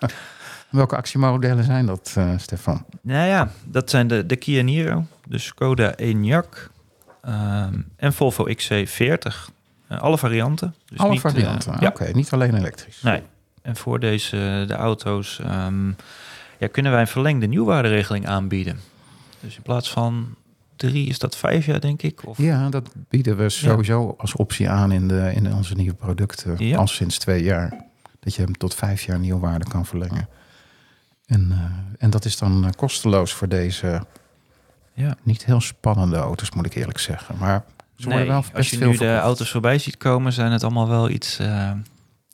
Welke 0.70 0.96
actiemodellen 0.96 1.64
zijn 1.64 1.86
dat, 1.86 2.12
eh, 2.16 2.30
Stefan? 2.36 2.84
Nou 3.00 3.28
ja, 3.28 3.50
dat 3.64 3.90
zijn 3.90 4.06
de, 4.08 4.26
de 4.26 4.36
Kia 4.36 4.62
Niro, 4.62 5.04
de 5.24 5.38
Skoda 5.38 5.94
Enyaq 6.00 6.70
ehm, 7.22 7.80
en 7.96 8.12
Volvo 8.12 8.48
XC40. 8.48 9.50
Eh, 9.88 9.98
alle 10.00 10.18
varianten. 10.18 10.74
Dus 10.86 10.98
Alle 10.98 11.10
niet, 11.10 11.20
varianten. 11.20 11.76
ja, 11.80 11.88
Oké, 11.88 12.10
niet 12.12 12.30
alleen 12.32 12.54
elektrisch. 12.54 13.02
nee. 13.02 13.22
En 13.62 13.76
voor 13.76 14.00
deze 14.00 14.64
de 14.66 14.74
auto's 14.74 15.40
ehm, 15.40 15.88
ja, 16.58 16.66
kunnen 16.70 16.92
wij 16.92 17.00
een 17.00 17.06
verlengde 17.06 17.46
nieuwwaarderegeling 17.46 18.26
aanbieden. 18.26 18.80
Dus 19.46 19.56
in 19.56 19.62
plaats 19.62 19.90
van 19.90 20.34
drie 20.76 21.06
is 21.06 21.18
dat 21.18 21.36
vijf 21.36 21.66
jaar, 21.66 21.80
denk 21.80 22.02
ik. 22.02 22.26
Of, 22.26 22.38
Ja, 22.38 22.68
dat 22.68 22.88
bieden 23.08 23.36
we 23.36 23.48
sowieso 23.48 24.14
als 24.18 24.34
optie 24.34 24.68
aan 24.68 24.92
in, 24.92 25.08
de, 25.08 25.32
in 25.34 25.54
onze 25.54 25.74
nieuwe 25.74 25.94
producten. 25.94 26.54
Ja. 26.66 26.78
Al 26.78 26.86
sinds 26.86 27.18
twee 27.18 27.42
jaar. 27.42 27.84
Dat 28.20 28.34
je 28.34 28.42
hem 28.42 28.56
tot 28.56 28.74
vijf 28.74 29.02
jaar 29.02 29.18
nieuwwaarde 29.18 29.64
kan 29.64 29.86
verlengen. 29.86 30.28
En, 31.26 31.48
eh, 31.50 32.04
en 32.04 32.10
dat 32.10 32.24
is 32.24 32.38
dan 32.38 32.64
eh, 32.64 32.70
kosteloos 32.76 33.32
voor 33.32 33.48
deze 33.48 34.02
Ja. 34.92 35.16
niet 35.22 35.44
heel 35.44 35.60
spannende 35.60 36.16
auto's, 36.16 36.50
moet 36.50 36.66
ik 36.66 36.74
eerlijk 36.74 36.98
zeggen. 36.98 37.36
Maar 37.38 37.64
ze 37.96 38.02
worden 38.02 38.18
Nee, 38.18 38.28
wel 38.28 38.36
als 38.36 38.50
best 38.50 38.70
je 38.70 38.76
veel 38.76 38.90
nu 38.90 38.96
de 38.96 39.16
auto's 39.16 39.50
voorbij 39.50 39.78
ziet 39.78 39.96
komen, 39.96 40.32
zijn 40.32 40.52
het 40.52 40.62
allemaal 40.62 40.88
wel 40.88 41.10
iets, 41.10 41.38
eh 41.38 41.70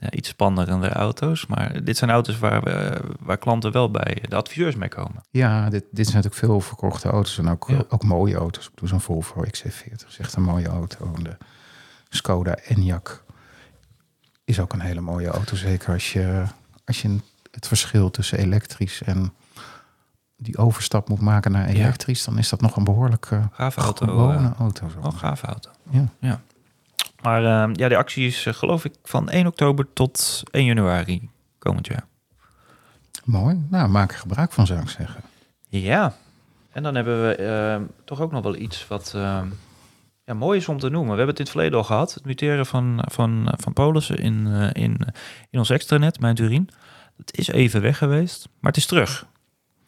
ja, 0.02 0.10
iets 0.10 0.28
spannendere 0.28 0.88
auto's. 0.92 1.46
Maar 1.46 1.84
dit 1.84 1.96
zijn 1.96 2.10
auto's 2.10 2.38
waar, 2.38 2.62
we, 2.62 3.00
waar 3.20 3.38
klanten 3.38 3.72
wel 3.72 3.90
bij 3.90 4.22
de 4.28 4.36
adviseurs 4.36 4.74
mee 4.74 4.88
komen. 4.88 5.22
Ja, 5.30 5.70
dit, 5.70 5.84
dit 5.90 6.06
zijn 6.08 6.16
natuurlijk 6.22 6.44
veel 6.46 6.60
verkochte 6.60 7.08
auto's 7.08 7.38
en 7.38 7.48
ook, 7.48 7.64
Ja. 7.68 7.82
ook 7.88 8.04
mooie 8.04 8.34
auto's. 8.36 8.64
Ik 8.66 8.70
bedoel, 8.74 8.88
zo'n 8.88 9.00
Volvo 9.00 9.44
XC40 9.44 10.06
is 10.08 10.18
echt 10.18 10.34
een 10.34 10.42
mooie 10.42 10.68
auto. 10.68 11.12
En 11.16 11.22
de 11.22 11.36
Skoda 12.08 12.58
Enyaq 12.58 13.24
is 14.44 14.60
ook 14.60 14.72
een 14.72 14.80
hele 14.80 15.00
mooie 15.00 15.28
auto. 15.28 15.56
Zeker 15.56 15.92
als 15.92 16.12
je, 16.12 16.44
als 16.84 17.02
je 17.02 17.18
het 17.50 17.66
verschil 17.68 18.10
tussen 18.10 18.38
elektrisch 18.38 19.02
en 19.02 19.32
die 20.36 20.58
overstap 20.58 21.08
moet 21.08 21.20
maken 21.20 21.52
naar 21.52 21.68
Ja. 21.68 21.74
elektrisch, 21.74 22.24
dan 22.24 22.38
is 22.38 22.48
dat 22.48 22.60
nog 22.60 22.76
een 22.76 22.84
behoorlijk 22.84 23.28
eh, 23.30 23.44
auto. 23.56 24.06
gewone 24.06 24.48
eh, 24.48 24.58
auto. 24.58 24.88
Zo. 24.88 24.98
een 25.02 25.12
gave 25.12 25.46
auto. 25.46 25.70
Ja. 26.18 26.40
Maar 27.22 27.44
eh, 27.68 27.74
ja, 27.74 27.88
de 27.88 27.96
actie 27.96 28.26
is 28.26 28.46
eh, 28.46 28.54
geloof 28.54 28.84
ik 28.84 28.92
van 29.04 29.28
1 29.28 29.46
oktober 29.46 29.86
tot 29.92 30.42
1 30.50 30.64
januari 30.64 31.28
komend 31.58 31.86
jaar. 31.86 32.04
Mooi. 33.24 33.66
Nou, 33.70 33.88
maak 33.88 34.10
er 34.12 34.18
gebruik 34.18 34.52
van, 34.52 34.66
zou 34.66 34.80
ik 34.80 34.88
zeggen. 34.88 35.20
Ja. 35.68 36.14
En 36.72 36.82
dan 36.82 36.94
hebben 36.94 37.22
we 37.28 37.34
eh, 37.34 37.80
toch 38.04 38.20
ook 38.20 38.32
nog 38.32 38.42
wel 38.42 38.56
iets 38.56 38.88
wat 38.88 39.12
eh, 39.14 39.42
ja, 40.24 40.34
mooi 40.34 40.58
is 40.58 40.68
om 40.68 40.78
te 40.78 40.88
noemen. 40.88 41.10
We 41.10 41.16
hebben 41.16 41.28
het 41.28 41.38
in 41.38 41.44
het 41.44 41.52
verleden 41.52 41.78
al 41.78 41.84
gehad. 41.84 42.14
Het 42.14 42.24
muteren 42.24 42.66
van, 42.66 43.02
van, 43.10 43.52
van 43.56 43.72
polissen 43.72 44.18
in, 44.18 44.46
eh, 44.46 44.82
in, 44.82 44.98
in 45.50 45.58
ons 45.58 45.70
extranet, 45.70 46.20
mijn 46.20 46.34
Turin. 46.34 46.68
Het 47.16 47.38
is 47.38 47.48
even 47.48 47.80
weg 47.80 47.98
geweest, 47.98 48.48
maar 48.60 48.70
het 48.72 48.80
is 48.80 48.86
terug. 48.86 49.26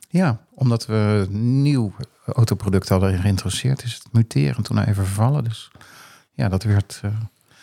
Ja, 0.08 0.40
omdat 0.54 0.86
we 0.86 1.26
nieuw 1.30 1.92
autoproduct 2.26 2.88
hadden 2.88 3.18
geïnteresseerd, 3.18 3.82
is 3.82 3.94
het 3.94 4.12
muteren 4.12 4.62
toen 4.62 4.78
even 4.78 4.94
vervallen. 4.94 5.44
Dus 5.44 5.70
ja, 6.32 6.48
dat 6.48 6.62
werd. 6.62 7.00
eh, 7.02 7.10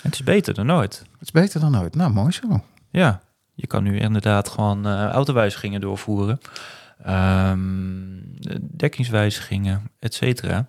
Het 0.01 0.13
is 0.13 0.23
beter 0.23 0.53
dan 0.53 0.65
nooit. 0.65 0.99
het 1.11 1.21
is 1.21 1.31
beter 1.31 1.59
dan 1.59 1.77
ooit. 1.77 1.95
Nou, 1.95 2.11
mooi 2.11 2.31
zo. 2.31 2.63
Ja, 2.89 3.21
je 3.53 3.67
kan 3.67 3.83
nu 3.83 3.99
inderdaad 3.99 4.49
gewoon 4.49 4.85
eh 4.85 5.05
autowijzigingen 5.09 5.81
doorvoeren. 5.81 6.39
Ehm, 7.03 8.19
dekkingswijzigingen, 8.61 9.91
et 9.99 10.13
cetera. 10.13 10.67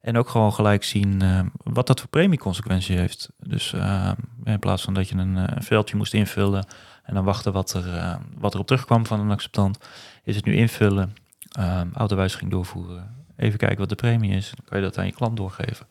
En 0.00 0.16
ook 0.16 0.28
gewoon 0.28 0.52
gelijk 0.52 0.84
zien 0.84 1.22
eh, 1.22 1.40
wat 1.62 1.86
dat 1.86 2.00
voor 2.00 2.08
premieconsequentie 2.08 2.96
heeft. 2.96 3.30
Dus 3.38 3.72
eh, 3.72 4.10
in 4.44 4.58
plaats 4.58 4.82
van 4.82 4.94
dat 4.94 5.08
je 5.08 5.16
een, 5.16 5.36
een 5.36 5.62
veldje 5.62 5.96
moest 5.96 6.14
invullen 6.14 6.66
en 7.02 7.14
dan 7.14 7.24
wachten 7.24 7.52
wat 7.52 7.72
er, 7.72 8.18
wat 8.38 8.54
er 8.54 8.60
op 8.60 8.66
terugkwam 8.66 9.06
van 9.06 9.20
een 9.20 9.30
acceptant, 9.30 9.78
is 10.24 10.36
het 10.36 10.44
nu 10.44 10.54
invullen, 10.54 11.14
ehm, 11.50 11.88
autowijziging 11.94 12.50
doorvoeren, 12.50 13.14
even 13.36 13.58
kijken 13.58 13.78
wat 13.78 13.88
de 13.88 13.94
premie 13.94 14.36
is. 14.36 14.52
Dan 14.56 14.64
kan 14.64 14.78
je 14.78 14.84
dat 14.84 14.98
aan 14.98 15.06
je 15.06 15.12
klant 15.12 15.36
doorgeven 15.36 15.86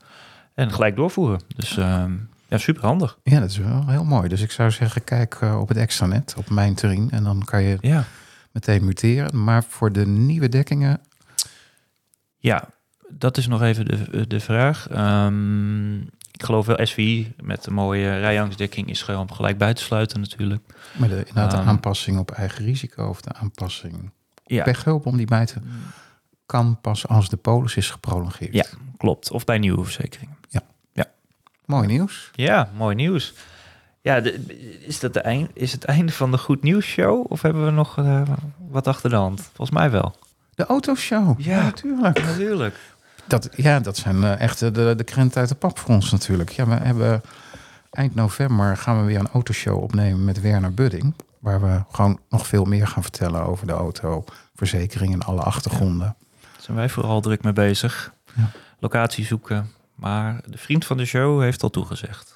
en 0.60 0.71
gelijk 0.71 0.95
doorvoeren. 0.95 1.41
Dus 1.56 1.78
ehm, 1.78 2.15
ja, 2.49 2.57
super 2.57 2.83
handig. 2.85 3.17
Ja, 3.23 3.39
dat 3.39 3.49
is 3.49 3.57
wel 3.57 3.88
heel 3.88 4.03
mooi. 4.03 4.29
Dus 4.29 4.41
ik 4.41 4.51
zou 4.51 4.71
zeggen, 4.71 5.03
kijk 5.03 5.35
eh, 5.41 5.59
op 5.59 5.67
het 5.67 5.77
extranet, 5.77 6.33
op 6.38 6.49
mijn 6.49 6.75
terrein. 6.75 7.12
En 7.12 7.23
dan 7.23 7.43
kan 7.45 7.63
je 7.63 7.77
Ja. 7.81 8.03
meteen 8.51 8.85
muteren. 8.85 9.43
Maar 9.43 9.63
voor 9.63 9.91
de 9.91 10.05
nieuwe 10.07 10.49
dekkingen, 10.49 11.01
Ja, 12.38 12.69
dat 13.09 13.38
is 13.38 13.47
nog 13.47 13.62
even 13.62 13.85
de, 13.85 14.27
de 14.27 14.39
vraag. 14.39 14.88
Ehm, 14.89 15.97
ik 16.31 16.43
geloof 16.45 16.65
wel 16.65 16.85
SVI 16.85 17.33
met 17.43 17.65
een 17.65 17.73
mooie 17.73 18.19
rijangstdekking 18.19 18.89
is 18.89 19.01
gewoon 19.01 19.33
gelijk 19.33 19.57
buiten 19.57 19.85
sluiten 19.85 20.19
natuurlijk. 20.19 20.62
met 20.97 21.09
de, 21.09 21.15
inderdaad 21.17 21.51
de 21.51 21.57
Ehm. 21.57 21.67
aanpassing 21.67 22.17
op 22.19 22.31
eigen 22.31 22.65
risico 22.65 23.07
of 23.07 23.21
de 23.21 23.33
aanpassing 23.33 24.12
Ja, 24.45 24.63
pechhulp 24.63 25.05
om 25.05 25.17
die 25.17 25.25
bij 25.25 25.45
te 25.45 25.55
kan 26.45 26.81
pas 26.81 27.07
als 27.07 27.29
de 27.29 27.38
polis 27.38 27.75
is 27.75 27.89
geprolongeerd. 27.91 28.53
Ja. 28.53 28.65
klopt. 28.97 29.31
Of 29.31 29.45
bij 29.45 29.57
nieuwe 29.57 29.83
verzekeringen. 29.83 30.35
Mooi 31.69 31.88
nieuws. 31.88 32.32
Ja, 32.34 32.69
mooi 32.77 32.95
nieuws. 32.95 33.34
Ja, 34.01 34.19
de- 34.19 34.45
is, 34.86 34.99
dat 34.99 35.13
de 35.13 35.19
eind, 35.19 35.49
is 35.53 35.71
het 35.71 35.84
einde 35.84 36.12
van 36.12 36.32
de 36.32 36.38
Goed 36.38 36.63
Nieuws 36.63 36.86
Show? 36.86 37.25
Of 37.32 37.41
hebben 37.41 37.65
we 37.65 37.71
nog 37.71 37.97
eh, 37.97 38.21
wat 38.69 38.88
achter 38.88 39.10
de 39.10 39.15
hand? 39.15 39.41
Volgens 39.41 39.77
mij 39.77 39.91
wel. 39.91 40.15
De 40.55 40.65
autoshow. 40.65 41.39
Ja. 41.39 41.62
natuurlijk. 41.62 42.23
Natuurlijk. 42.23 42.75
Dat, 43.27 43.49
ja, 43.55 43.79
dat 43.79 43.97
zijn 43.97 44.23
eh, 44.23 44.39
echt 44.39 44.60
de, 44.60 44.93
de 44.95 45.03
krent 45.03 45.38
uit 45.38 45.49
de 45.49 45.55
pap 45.55 45.79
voor 45.79 45.95
ons 45.95 46.12
natuurlijk. 46.12 46.49
Ja, 46.49 46.67
we 46.67 46.73
hebben 46.75 47.21
eind 47.91 48.15
november 48.15 48.77
gaan 48.77 48.99
we 48.99 49.05
weer 49.05 49.19
een 49.19 49.29
autoshow 49.34 49.84
opnemen 49.84 50.25
met 50.25 50.41
Werner 50.41 50.73
Budding. 50.73 51.13
Waar 51.39 51.62
we 51.62 51.84
gewoon 51.91 52.19
nog 52.29 52.47
veel 52.47 52.65
meer 52.65 52.88
gaan 52.88 53.03
vertellen 53.03 53.45
over 53.45 53.67
de 53.67 53.73
auto, 53.73 54.23
verzekering 54.55 55.13
en 55.13 55.21
alle 55.21 55.41
achtergronden. 55.41 56.15
Daar 56.41 56.62
zijn 56.62 56.77
wij 56.77 56.89
vooral 56.89 57.21
druk 57.21 57.43
mee 57.43 57.53
bezig. 57.53 58.13
Ja. 58.36 58.49
Locatie 58.79 59.25
zoeken. 59.25 59.77
Maar 59.99 60.41
de 60.45 60.57
vriend 60.57 60.85
van 60.85 60.97
de 60.97 61.05
show 61.05 61.41
heeft 61.41 61.63
al 61.63 61.69
toegezegd. 61.69 62.35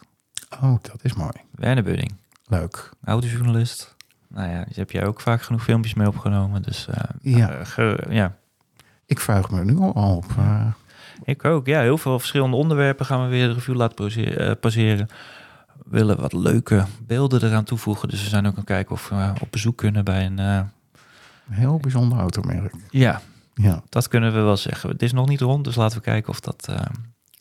Oh, 0.62 0.76
dat 0.82 1.00
is 1.02 1.14
mooi. 1.14 1.32
Werner 1.52 1.84
Budding. 1.84 2.12
Leuk. 2.48 2.90
autojournalist. 3.04 3.96
Nou 4.28 4.50
ja, 4.50 4.56
daar 4.56 4.68
heb 4.74 4.92
jij 4.92 5.06
ook 5.06 5.22
vaak 5.22 5.42
genoeg 5.42 5.64
filmpjes 5.64 5.94
mee 5.94 6.08
opgenomen. 6.08 6.62
Dus 6.62 6.88
eh, 6.88 7.04
Ja. 7.22 7.50
eh, 7.52 7.66
ge- 7.66 8.06
ja, 8.10 8.36
Ik 9.06 9.20
vraag 9.20 9.50
me 9.52 9.64
nu 9.64 9.78
al 9.78 10.16
op. 10.16 10.26
eh, 10.38 10.66
ik 11.24 11.46
ook. 11.46 11.66
Ja, 11.68 11.82
heel 11.82 11.98
veel 11.98 12.20
verschillende 12.20 12.56
onderwerpen 12.56 13.06
gaan 13.06 13.24
we 13.24 13.28
weer 13.30 13.48
de 13.48 13.54
review 13.54 13.76
laten 13.76 13.96
passe- 13.96 14.58
passeren. 14.62 15.08
We 15.78 15.90
willen 15.98 16.20
wat 16.22 16.34
leuke 16.34 16.86
beelden 17.08 17.44
eraan 17.44 17.64
toevoegen. 17.64 18.10
Dus 18.10 18.24
we 18.24 18.30
zijn 18.30 18.46
ook 18.46 18.52
aan 18.52 18.58
het 18.58 18.66
kijken 18.68 18.92
of 18.96 19.10
we 19.10 19.34
op 19.42 19.48
bezoek 19.52 19.78
kunnen 19.78 20.04
bij 20.04 20.26
een... 20.26 20.38
een 20.38 20.70
heel 21.50 21.78
bijzonder 21.78 22.20
automerk. 22.20 22.74
ja, 22.90 23.22
Ja. 23.54 23.84
dat 23.90 24.08
kunnen 24.08 24.34
we 24.34 24.40
wel 24.40 24.58
zeggen. 24.58 24.90
Het 24.90 25.02
is 25.02 25.14
nog 25.14 25.28
niet 25.28 25.42
rond, 25.42 25.64
dus 25.64 25.76
laten 25.76 25.98
we 25.98 26.04
kijken 26.04 26.30
of 26.30 26.40
dat, 26.40 26.68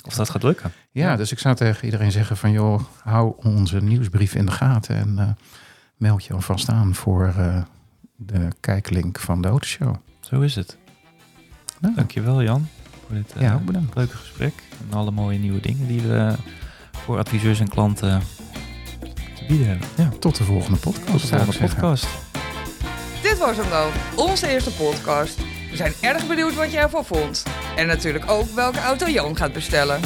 of 0.04 0.14
dat 0.14 0.30
gaat 0.30 0.42
lukken. 0.42 0.72
ja, 0.90 1.16
dus 1.16 1.32
ik 1.32 1.38
zou 1.38 1.54
tegen 1.54 1.84
iedereen 1.84 2.12
zeggen 2.12 2.36
van 2.36 2.50
joh, 2.52 2.80
hou 3.02 3.32
onze 3.36 3.80
nieuwsbrief 3.82 4.34
in 4.34 4.46
de 4.46 4.52
gaten 4.52 4.96
en 4.96 5.18
eh, 5.18 5.28
meld 5.96 6.24
je 6.24 6.32
alvast 6.34 6.68
aan 6.68 6.94
voor 6.94 7.26
eh, 7.38 7.62
de 8.16 8.48
kijklink 8.60 9.18
van 9.18 9.42
de 9.42 9.48
autoshow. 9.48 9.94
Zo 10.20 10.40
is 10.40 10.54
het. 10.54 10.76
Nou, 11.80 11.94
Dankjewel 11.94 12.42
Jan 12.42 12.68
voor 13.06 13.16
dit 13.16 13.32
eh, 13.32 13.42
Ja, 13.42 13.54
ook 13.54 13.64
bedankt. 13.64 13.94
leuke 13.96 14.16
gesprek. 14.16 14.52
En 14.90 14.96
alle 14.96 15.10
mooie 15.10 15.38
nieuwe 15.38 15.60
dingen 15.60 15.86
die 15.86 16.00
we 16.00 16.34
voor 16.92 17.18
adviseurs 17.18 17.60
en 17.60 17.68
klanten 17.68 18.22
te 19.36 19.44
bieden 19.48 19.66
hebben. 19.68 19.88
Ja. 19.96 20.08
Tot 20.18 20.36
de 20.36 20.44
volgende 20.44 20.78
podcast. 20.78 21.06
Tot 21.10 21.20
de 21.20 21.26
volgende 21.38 21.68
podcast. 21.68 22.06
Dit 23.22 23.38
was 23.38 23.56
hem 23.56 23.70
dan, 23.70 23.90
onze 24.16 24.48
eerste 24.48 24.70
podcast. 24.72 25.40
We 25.72 25.78
zijn 25.78 25.94
erg 26.00 26.26
benieuwd 26.26 26.54
wat 26.54 26.72
jij 26.72 26.82
ervan 26.82 27.04
vond. 27.04 27.42
En 27.76 27.86
natuurlijk 27.86 28.30
ook 28.30 28.50
welke 28.54 28.78
auto 28.78 29.08
Jan 29.08 29.36
gaat 29.36 29.52
bestellen. 29.52 30.00